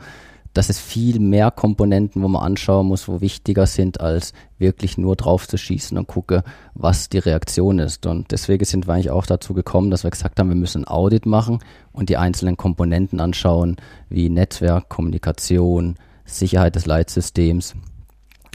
dass 0.54 0.70
es 0.70 0.80
viel 0.80 1.20
mehr 1.20 1.52
Komponenten, 1.52 2.22
wo 2.22 2.28
man 2.28 2.44
anschauen 2.44 2.88
muss, 2.88 3.08
wo 3.08 3.22
wichtiger 3.22 3.68
sind, 3.68 4.02
als 4.02 4.34
wirklich 4.58 4.98
nur 4.98 5.16
drauf 5.16 5.48
zu 5.48 5.58
schießen 5.58 5.98
und 5.98 6.08
gucke, 6.08 6.44
was 6.74 7.10
die 7.10 7.20
Reaktion 7.20 7.80
ist. 7.80 8.06
Und 8.06 8.32
deswegen 8.32 8.66
sind 8.66 8.88
wir 8.88 8.94
eigentlich 8.94 9.12
auch 9.12 9.26
dazu 9.26 9.54
gekommen, 9.54 9.92
dass 9.92 10.04
wir 10.04 10.12
gesagt 10.12 10.40
haben, 10.40 10.50
wir 10.50 10.56
müssen 10.56 10.84
ein 10.84 10.88
Audit 10.88 11.26
machen 11.26 11.60
und 11.92 12.10
die 12.10 12.18
einzelnen 12.18 12.58
Komponenten 12.58 13.20
anschauen, 13.20 13.78
wie 14.10 14.30
Netzwerk, 14.30 14.90
Kommunikation, 14.90 15.96
Sicherheit 16.26 16.76
des 16.76 16.86
Leitsystems 16.86 17.76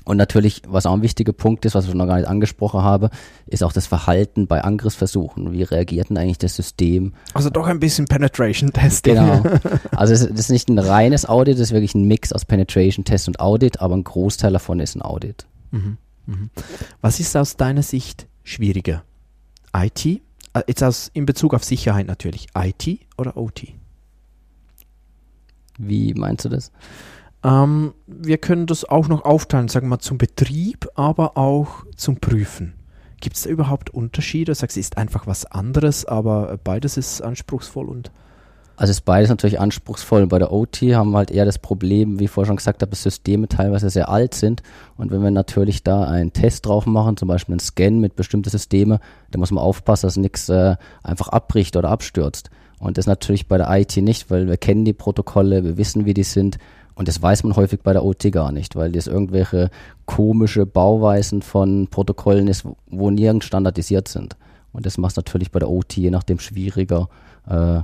und 0.04 0.18
natürlich, 0.18 0.62
was 0.68 0.84
auch 0.84 0.92
ein 0.92 1.02
wichtiger 1.02 1.32
Punkt 1.32 1.64
ist, 1.64 1.74
was 1.74 1.88
ich 1.88 1.94
noch 1.94 2.06
gar 2.06 2.16
nicht 2.16 2.28
angesprochen 2.28 2.82
habe, 2.82 3.10
ist 3.46 3.62
auch 3.64 3.72
das 3.72 3.86
Verhalten 3.86 4.46
bei 4.46 4.62
Angriffsversuchen. 4.62 5.52
Wie 5.52 5.62
reagiert 5.62 6.10
denn 6.10 6.18
eigentlich 6.18 6.38
das 6.38 6.56
System? 6.56 7.14
Also 7.32 7.48
doch 7.48 7.66
ein 7.66 7.80
bisschen 7.80 8.04
Penetration 8.06 8.72
Testing. 8.72 9.14
Genau. 9.14 9.42
Also 9.96 10.12
es 10.12 10.22
ist 10.22 10.50
nicht 10.50 10.68
ein 10.68 10.78
reines 10.78 11.26
Audit, 11.26 11.54
es 11.54 11.60
ist 11.60 11.72
wirklich 11.72 11.94
ein 11.94 12.04
Mix 12.06 12.32
aus 12.32 12.44
Penetration 12.44 13.04
Test 13.04 13.28
und 13.28 13.40
Audit, 13.40 13.80
aber 13.80 13.96
ein 13.96 14.04
Großteil 14.04 14.52
davon 14.52 14.80
ist 14.80 14.94
ein 14.94 15.02
Audit. 15.02 15.46
Mhm. 15.70 15.96
Mhm. 16.26 16.50
Was 17.00 17.20
ist 17.20 17.36
aus 17.36 17.56
deiner 17.56 17.82
Sicht 17.82 18.26
schwieriger? 18.42 19.04
IT? 19.74 20.04
Äh, 20.06 20.20
jetzt 20.66 20.82
aus, 20.82 21.10
in 21.14 21.26
Bezug 21.26 21.54
auf 21.54 21.64
Sicherheit 21.64 22.06
natürlich. 22.06 22.48
IT 22.54 23.00
oder 23.16 23.36
OT? 23.36 23.68
Wie 25.78 26.14
meinst 26.14 26.44
du 26.44 26.48
das? 26.48 26.70
Ähm, 27.44 27.92
wir 28.06 28.38
können 28.38 28.66
das 28.66 28.84
auch 28.84 29.08
noch 29.08 29.24
aufteilen, 29.24 29.68
sagen 29.68 29.86
wir 29.86 29.90
mal 29.90 29.98
zum 29.98 30.18
Betrieb, 30.18 30.88
aber 30.94 31.36
auch 31.36 31.84
zum 31.96 32.16
Prüfen. 32.16 32.74
Gibt 33.20 33.36
es 33.36 33.42
da 33.42 33.50
überhaupt 33.50 33.90
Unterschiede? 33.90 34.52
Du 34.52 34.54
sagst, 34.54 34.76
es 34.76 34.86
ist 34.86 34.98
einfach 34.98 35.26
was 35.26 35.46
anderes, 35.46 36.04
aber 36.04 36.58
beides 36.62 36.96
ist 36.96 37.22
anspruchsvoll 37.22 37.88
und 37.88 38.10
also 38.76 38.90
ist 38.90 39.02
beides 39.02 39.28
natürlich 39.28 39.60
anspruchsvoll. 39.60 40.26
Bei 40.26 40.40
der 40.40 40.52
OT 40.52 40.82
haben 40.82 41.12
wir 41.12 41.18
halt 41.18 41.30
eher 41.30 41.44
das 41.44 41.58
Problem, 41.60 42.18
wie 42.18 42.24
ich 42.24 42.30
vorher 42.30 42.48
schon 42.48 42.56
gesagt 42.56 42.82
habe, 42.82 42.90
dass 42.90 43.04
Systeme 43.04 43.46
teilweise 43.46 43.88
sehr 43.88 44.08
alt 44.08 44.34
sind. 44.34 44.64
Und 44.96 45.12
wenn 45.12 45.22
wir 45.22 45.30
natürlich 45.30 45.84
da 45.84 46.04
einen 46.04 46.32
Test 46.32 46.66
drauf 46.66 46.84
machen, 46.84 47.16
zum 47.16 47.28
Beispiel 47.28 47.52
einen 47.52 47.60
Scan 47.60 48.00
mit 48.00 48.16
bestimmten 48.16 48.50
Systemen, 48.50 48.98
dann 49.30 49.38
muss 49.38 49.52
man 49.52 49.62
aufpassen, 49.62 50.06
dass 50.06 50.16
nichts 50.16 50.48
äh, 50.48 50.74
einfach 51.04 51.28
abbricht 51.28 51.76
oder 51.76 51.88
abstürzt. 51.88 52.50
Und 52.80 52.98
das 52.98 53.06
natürlich 53.06 53.46
bei 53.46 53.58
der 53.58 53.70
IT 53.70 53.96
nicht, 53.96 54.28
weil 54.30 54.48
wir 54.48 54.56
kennen 54.56 54.84
die 54.84 54.92
Protokolle, 54.92 55.62
wir 55.62 55.76
wissen, 55.76 56.04
wie 56.04 56.14
die 56.14 56.24
sind 56.24 56.58
und 56.94 57.08
das 57.08 57.20
weiß 57.20 57.42
man 57.44 57.56
häufig 57.56 57.80
bei 57.80 57.92
der 57.92 58.04
OT 58.04 58.30
gar 58.30 58.52
nicht, 58.52 58.76
weil 58.76 58.92
das 58.92 59.06
irgendwelche 59.06 59.70
komische 60.06 60.66
Bauweisen 60.66 61.42
von 61.42 61.88
Protokollen 61.88 62.48
ist, 62.48 62.66
wo 62.86 63.10
nirgends 63.10 63.46
standardisiert 63.46 64.08
sind. 64.08 64.36
Und 64.72 64.86
das 64.86 64.98
macht 64.98 65.12
es 65.12 65.16
natürlich 65.16 65.50
bei 65.50 65.58
der 65.58 65.70
OT 65.70 65.94
je 65.94 66.10
nachdem 66.10 66.38
schwieriger 66.38 67.08
äh, 67.48 67.80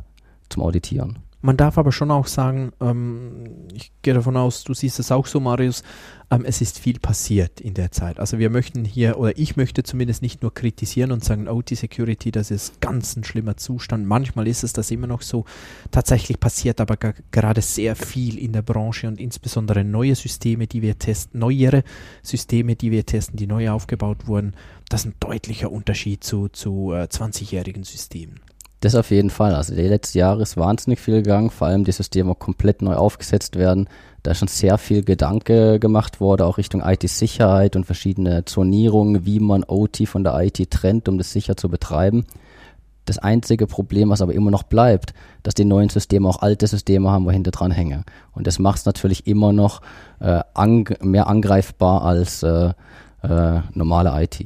zum 0.48 0.62
Auditieren. 0.62 1.18
Man 1.42 1.56
darf 1.56 1.78
aber 1.78 1.90
schon 1.90 2.10
auch 2.10 2.26
sagen, 2.26 2.72
ähm, 2.80 3.66
ich 3.72 3.92
gehe 4.02 4.12
davon 4.12 4.36
aus, 4.36 4.62
du 4.62 4.74
siehst 4.74 4.98
es 4.98 5.10
auch 5.10 5.26
so, 5.26 5.40
Marius, 5.40 5.82
ähm, 6.30 6.44
es 6.44 6.60
ist 6.60 6.78
viel 6.78 6.98
passiert 6.98 7.62
in 7.62 7.72
der 7.72 7.90
Zeit. 7.92 8.20
Also 8.20 8.38
wir 8.38 8.50
möchten 8.50 8.84
hier, 8.84 9.18
oder 9.18 9.36
ich 9.38 9.56
möchte 9.56 9.82
zumindest 9.82 10.20
nicht 10.20 10.42
nur 10.42 10.52
kritisieren 10.52 11.12
und 11.12 11.24
sagen, 11.24 11.48
OT 11.48 11.70
Security, 11.70 12.30
das 12.30 12.50
ist 12.50 12.82
ganz 12.82 13.16
ein 13.16 13.24
schlimmer 13.24 13.56
Zustand. 13.56 14.06
Manchmal 14.06 14.48
ist 14.48 14.64
es 14.64 14.74
das 14.74 14.90
immer 14.90 15.06
noch 15.06 15.22
so. 15.22 15.46
Tatsächlich 15.90 16.38
passiert 16.38 16.78
aber 16.78 16.96
gerade 17.30 17.62
sehr 17.62 17.96
viel 17.96 18.38
in 18.38 18.52
der 18.52 18.62
Branche 18.62 19.08
und 19.08 19.18
insbesondere 19.18 19.82
neue 19.82 20.14
Systeme, 20.16 20.66
die 20.66 20.82
wir 20.82 20.98
testen, 20.98 21.40
neuere 21.40 21.84
Systeme, 22.22 22.76
die 22.76 22.90
wir 22.90 23.06
testen, 23.06 23.36
die 23.38 23.46
neu 23.46 23.70
aufgebaut 23.70 24.26
wurden. 24.26 24.54
Das 24.90 25.02
ist 25.02 25.06
ein 25.06 25.14
deutlicher 25.20 25.72
Unterschied 25.72 26.22
zu, 26.22 26.48
zu 26.48 26.92
äh, 26.92 27.04
20-jährigen 27.04 27.84
Systemen. 27.84 28.40
Das 28.80 28.94
auf 28.94 29.10
jeden 29.10 29.28
Fall. 29.28 29.54
Also 29.54 29.74
die 29.74 29.82
letzten 29.82 30.18
Jahre 30.18 30.42
ist 30.42 30.56
wahnsinnig 30.56 31.00
viel 31.00 31.16
gegangen, 31.22 31.50
vor 31.50 31.66
allem 31.66 31.84
die 31.84 31.92
Systeme 31.92 32.34
komplett 32.34 32.80
neu 32.80 32.94
aufgesetzt 32.94 33.56
werden. 33.56 33.88
Da 34.22 34.30
ist 34.30 34.38
schon 34.38 34.48
sehr 34.48 34.78
viel 34.78 35.04
Gedanke 35.04 35.78
gemacht 35.78 36.20
worden, 36.20 36.42
auch 36.42 36.56
Richtung 36.56 36.82
IT-Sicherheit 36.82 37.76
und 37.76 37.84
verschiedene 37.84 38.46
Zonierungen, 38.46 39.26
wie 39.26 39.38
man 39.38 39.64
OT 39.64 40.08
von 40.08 40.24
der 40.24 40.38
IT 40.40 40.70
trennt, 40.70 41.08
um 41.08 41.18
das 41.18 41.30
sicher 41.32 41.58
zu 41.58 41.68
betreiben. 41.68 42.26
Das 43.04 43.18
einzige 43.18 43.66
Problem, 43.66 44.10
was 44.10 44.22
aber 44.22 44.34
immer 44.34 44.50
noch 44.50 44.62
bleibt, 44.62 45.14
dass 45.42 45.54
die 45.54 45.64
neuen 45.64 45.88
Systeme 45.88 46.28
auch 46.28 46.40
alte 46.40 46.66
Systeme 46.66 47.10
haben, 47.10 47.26
wo 47.26 47.30
hinter 47.30 47.50
dran 47.50 47.70
hängen. 47.70 48.04
Und 48.32 48.46
das 48.46 48.58
macht 48.58 48.78
es 48.78 48.84
natürlich 48.86 49.26
immer 49.26 49.52
noch 49.52 49.80
äh, 50.20 50.40
ang 50.54 50.94
mehr 51.02 51.26
angreifbar 51.26 52.02
als 52.02 52.42
äh, 52.42 52.72
äh, 53.22 53.60
normale 53.74 54.22
IT. 54.22 54.44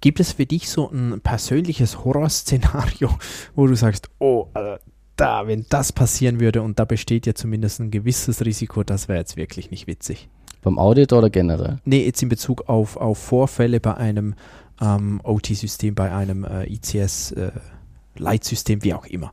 Gibt 0.00 0.20
es 0.20 0.32
für 0.32 0.46
dich 0.46 0.68
so 0.68 0.90
ein 0.90 1.20
persönliches 1.20 2.04
Horrorszenario, 2.04 3.10
wo 3.54 3.66
du 3.66 3.74
sagst, 3.74 4.08
oh, 4.18 4.48
also 4.54 4.78
da, 5.16 5.46
wenn 5.46 5.66
das 5.68 5.92
passieren 5.92 6.40
würde 6.40 6.62
und 6.62 6.78
da 6.78 6.84
besteht 6.84 7.26
ja 7.26 7.34
zumindest 7.34 7.80
ein 7.80 7.90
gewisses 7.90 8.44
Risiko, 8.44 8.82
das 8.82 9.08
wäre 9.08 9.18
jetzt 9.18 9.36
wirklich 9.36 9.70
nicht 9.70 9.86
witzig. 9.86 10.28
Beim 10.62 10.78
Audit 10.78 11.12
oder 11.12 11.30
generell? 11.30 11.78
Nee, 11.84 12.04
jetzt 12.04 12.22
in 12.22 12.28
Bezug 12.28 12.68
auf, 12.68 12.96
auf 12.96 13.18
Vorfälle 13.18 13.80
bei 13.80 13.94
einem 13.94 14.34
ähm, 14.80 15.20
OT-System, 15.22 15.94
bei 15.94 16.12
einem 16.12 16.44
äh, 16.44 16.64
ICS-Leitsystem, 16.64 18.80
äh, 18.80 18.84
wie 18.84 18.94
auch 18.94 19.06
immer. 19.06 19.32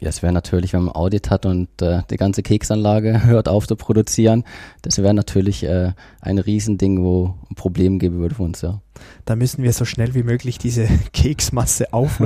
Ja, 0.00 0.08
es 0.08 0.22
wäre 0.22 0.32
natürlich, 0.32 0.72
wenn 0.72 0.84
man 0.84 0.94
Audit 0.94 1.28
hat 1.28 1.44
und 1.44 1.68
äh, 1.82 2.02
die 2.10 2.16
ganze 2.16 2.42
Keksanlage 2.42 3.24
hört 3.24 3.48
auf 3.48 3.66
zu 3.66 3.76
produzieren, 3.76 4.44
das 4.80 4.98
wäre 4.98 5.12
natürlich 5.12 5.62
äh, 5.64 5.92
ein 6.22 6.38
Riesending, 6.38 7.02
wo 7.02 7.34
ein 7.50 7.54
Problem 7.54 7.98
geben 7.98 8.18
würde 8.18 8.34
für 8.34 8.42
uns, 8.42 8.62
ja. 8.62 8.80
Da 9.24 9.36
müssen 9.36 9.62
wir 9.62 9.72
so 9.72 9.84
schnell 9.84 10.14
wie 10.14 10.22
möglich 10.22 10.58
diese 10.58 10.86
Keksmasse 11.12 11.92
auf, 11.92 12.20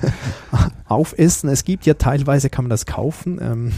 aufessen. 0.86 1.48
Es 1.50 1.64
gibt 1.64 1.86
ja 1.86 1.94
teilweise, 1.94 2.50
kann 2.50 2.64
man 2.64 2.70
das 2.70 2.86
kaufen, 2.86 3.38
ähm, 3.40 3.72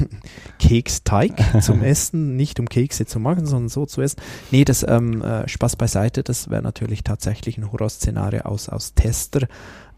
Keksteig 0.59 1.63
zum 1.63 1.83
Essen, 1.83 2.37
nicht 2.37 2.61
um 2.61 2.69
Kekse 2.69 3.07
zu 3.07 3.19
machen, 3.19 3.47
sondern 3.47 3.69
so 3.69 3.87
zu 3.87 4.03
essen. 4.03 4.21
Nee, 4.51 4.65
das 4.65 4.85
ähm, 4.89 5.23
äh, 5.23 5.49
Spaß 5.49 5.77
beiseite, 5.77 6.23
das 6.23 6.51
wäre 6.51 6.63
natürlich 6.63 7.03
tatsächlich 7.03 7.59
ein 7.59 7.71
Horrorszenario 7.71 8.43
aus, 8.43 8.69
aus 8.69 8.95
Tester 8.95 9.49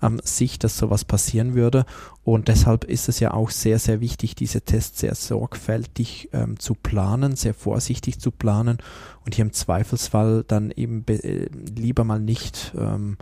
ähm, 0.05 0.21
Sicht, 0.23 0.65
dass 0.65 0.77
sowas 0.77 1.05
passieren 1.05 1.55
würde. 1.55 1.87
Und 2.23 2.49
deshalb 2.49 2.85
ist 2.85 3.09
es 3.09 3.21
ja 3.21 3.33
auch 3.33 3.51
sehr, 3.51 3.79
sehr 3.79 4.01
wichtig, 4.01 4.35
diese 4.35 4.61
Tests 4.61 5.01
sehr 5.01 5.15
sorgfältig 5.15 6.31
ähm, 6.33 6.59
zu 6.59 6.75
planen, 6.75 7.37
sehr 7.37 7.55
vorsichtig 7.55 8.21
zu 8.21 8.31
planen 8.31 8.79
und 9.25 9.35
hier 9.35 9.45
im 9.45 9.53
Zweifelsfall 9.53 10.45
dann 10.47 10.71
eben 10.71 11.05
äh, 11.09 11.49
lieber 11.77 12.05
mal 12.05 12.21
nicht 12.21 12.73
ähm, 12.79 13.17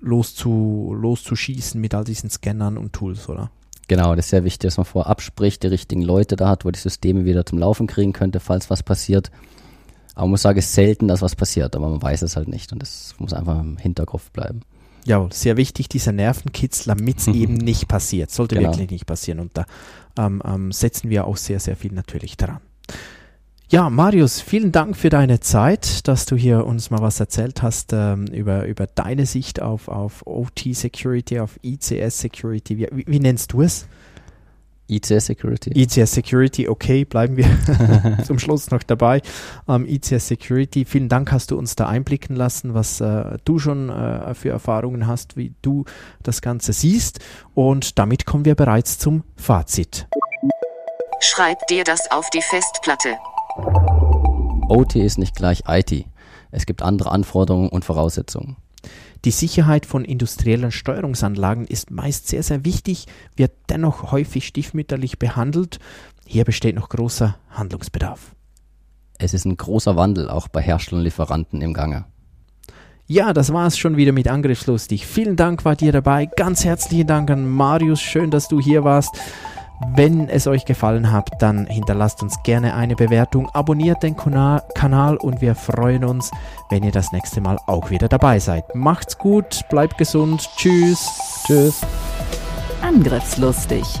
loszu, 0.00 0.94
loszuschießen 0.98 1.80
mit 1.80 1.94
all 1.94 2.04
diesen 2.04 2.30
Scannern 2.30 2.78
und 2.78 2.92
Tools, 2.92 3.28
oder? 3.28 3.50
Genau, 3.88 4.14
das 4.14 4.26
ist 4.26 4.30
sehr 4.30 4.44
wichtig, 4.44 4.68
dass 4.68 4.76
man 4.76 4.86
vorab 4.86 5.20
spricht, 5.20 5.64
die 5.64 5.66
richtigen 5.66 6.02
Leute 6.02 6.36
da 6.36 6.48
hat, 6.48 6.64
wo 6.64 6.70
die 6.70 6.78
Systeme 6.78 7.24
wieder 7.24 7.44
zum 7.44 7.58
Laufen 7.58 7.88
kriegen 7.88 8.12
könnte, 8.12 8.38
falls 8.38 8.70
was 8.70 8.82
passiert. 8.82 9.30
Aber 10.14 10.26
man 10.26 10.30
muss 10.32 10.42
sagen, 10.42 10.58
es 10.58 10.66
ist 10.66 10.74
selten, 10.74 11.08
dass 11.08 11.22
was 11.22 11.34
passiert, 11.34 11.74
aber 11.74 11.88
man 11.88 12.02
weiß 12.02 12.22
es 12.22 12.36
halt 12.36 12.48
nicht 12.48 12.72
und 12.72 12.82
das 12.82 13.14
muss 13.18 13.32
einfach 13.32 13.58
im 13.58 13.78
Hinterkopf 13.78 14.30
bleiben. 14.30 14.60
Ja, 15.04 15.28
sehr 15.30 15.56
wichtig, 15.56 15.88
dieser 15.88 16.12
Nervenkitzler, 16.12 16.94
damit 16.94 17.18
es 17.18 17.28
eben 17.28 17.54
nicht 17.54 17.88
passiert. 17.88 18.30
Sollte 18.30 18.56
genau. 18.56 18.70
wirklich 18.70 18.90
nicht 18.90 19.06
passieren. 19.06 19.40
Und 19.40 19.56
da 19.56 19.66
ähm, 20.18 20.42
ähm, 20.44 20.72
setzen 20.72 21.10
wir 21.10 21.26
auch 21.26 21.36
sehr, 21.36 21.60
sehr 21.60 21.76
viel 21.76 21.92
natürlich 21.92 22.36
daran. 22.36 22.60
Ja, 23.70 23.88
Marius, 23.88 24.40
vielen 24.40 24.72
Dank 24.72 24.96
für 24.96 25.10
deine 25.10 25.38
Zeit, 25.38 26.08
dass 26.08 26.26
du 26.26 26.34
hier 26.34 26.66
uns 26.66 26.90
mal 26.90 27.02
was 27.02 27.20
erzählt 27.20 27.62
hast 27.62 27.92
ähm, 27.92 28.26
über, 28.26 28.66
über 28.66 28.88
deine 28.88 29.26
Sicht 29.26 29.62
auf, 29.62 29.86
auf 29.86 30.26
OT 30.26 30.70
Security, 30.72 31.38
auf 31.38 31.58
ICS 31.62 32.18
Security. 32.18 32.78
Wie, 32.78 32.88
wie, 32.90 33.04
wie 33.06 33.20
nennst 33.20 33.52
du 33.52 33.62
es? 33.62 33.86
ICS 34.90 35.26
Security. 35.26 35.70
ICS 35.74 36.12
Security, 36.12 36.68
okay, 36.68 37.04
bleiben 37.04 37.36
wir 37.36 37.46
zum 38.24 38.38
Schluss 38.38 38.70
noch 38.70 38.82
dabei. 38.82 39.22
Ähm, 39.68 39.86
ICS 39.86 40.28
Security, 40.28 40.84
vielen 40.84 41.08
Dank, 41.08 41.32
hast 41.32 41.50
du 41.50 41.58
uns 41.58 41.76
da 41.76 41.88
einblicken 41.88 42.36
lassen, 42.36 42.74
was 42.74 43.00
äh, 43.00 43.38
du 43.44 43.58
schon 43.58 43.88
äh, 43.88 44.34
für 44.34 44.50
Erfahrungen 44.50 45.06
hast, 45.06 45.36
wie 45.36 45.54
du 45.62 45.84
das 46.22 46.42
Ganze 46.42 46.72
siehst. 46.72 47.20
Und 47.54 47.98
damit 47.98 48.26
kommen 48.26 48.44
wir 48.44 48.54
bereits 48.54 48.98
zum 48.98 49.24
Fazit. 49.36 50.08
Schreib 51.20 51.66
dir 51.68 51.84
das 51.84 52.10
auf 52.10 52.28
die 52.30 52.42
Festplatte. 52.42 53.16
OT 54.68 54.96
ist 54.96 55.18
nicht 55.18 55.36
gleich 55.36 55.64
IT. 55.66 56.06
Es 56.50 56.66
gibt 56.66 56.82
andere 56.82 57.10
Anforderungen 57.12 57.68
und 57.68 57.84
Voraussetzungen. 57.84 58.56
Die 59.24 59.30
Sicherheit 59.30 59.84
von 59.84 60.04
industriellen 60.04 60.72
Steuerungsanlagen 60.72 61.66
ist 61.66 61.90
meist 61.90 62.28
sehr, 62.28 62.42
sehr 62.42 62.64
wichtig, 62.64 63.06
wird 63.36 63.52
dennoch 63.68 64.12
häufig 64.12 64.46
stiefmütterlich 64.46 65.18
behandelt. 65.18 65.78
Hier 66.26 66.44
besteht 66.44 66.74
noch 66.74 66.88
großer 66.88 67.36
Handlungsbedarf. 67.50 68.34
Es 69.18 69.34
ist 69.34 69.44
ein 69.44 69.56
großer 69.56 69.96
Wandel 69.96 70.30
auch 70.30 70.48
bei 70.48 70.62
Herstellern 70.62 71.00
und 71.00 71.04
Lieferanten 71.04 71.60
im 71.60 71.74
Gange. 71.74 72.06
Ja, 73.06 73.32
das 73.34 73.52
war 73.52 73.66
es 73.66 73.76
schon 73.76 73.96
wieder 73.96 74.12
mit 74.12 74.28
Angriffslustig. 74.28 75.04
Vielen 75.04 75.36
Dank, 75.36 75.64
war 75.64 75.76
dir 75.76 75.92
dabei. 75.92 76.26
Ganz 76.26 76.64
herzlichen 76.64 77.08
Dank 77.08 77.30
an 77.30 77.50
Marius. 77.50 78.00
Schön, 78.00 78.30
dass 78.30 78.48
du 78.48 78.60
hier 78.60 78.84
warst. 78.84 79.10
Wenn 79.88 80.28
es 80.28 80.46
euch 80.46 80.66
gefallen 80.66 81.10
hat, 81.10 81.30
dann 81.40 81.66
hinterlasst 81.66 82.22
uns 82.22 82.42
gerne 82.42 82.74
eine 82.74 82.96
Bewertung, 82.96 83.48
abonniert 83.54 84.02
den 84.02 84.14
Kanal 84.16 85.16
und 85.16 85.40
wir 85.40 85.54
freuen 85.54 86.04
uns, 86.04 86.30
wenn 86.68 86.82
ihr 86.82 86.92
das 86.92 87.12
nächste 87.12 87.40
Mal 87.40 87.58
auch 87.66 87.90
wieder 87.90 88.08
dabei 88.08 88.38
seid. 88.38 88.74
Macht's 88.74 89.16
gut, 89.16 89.62
bleibt 89.70 89.96
gesund, 89.96 90.48
tschüss. 90.56 91.08
Tschüss. 91.46 91.80
Angriffslustig 92.82 94.00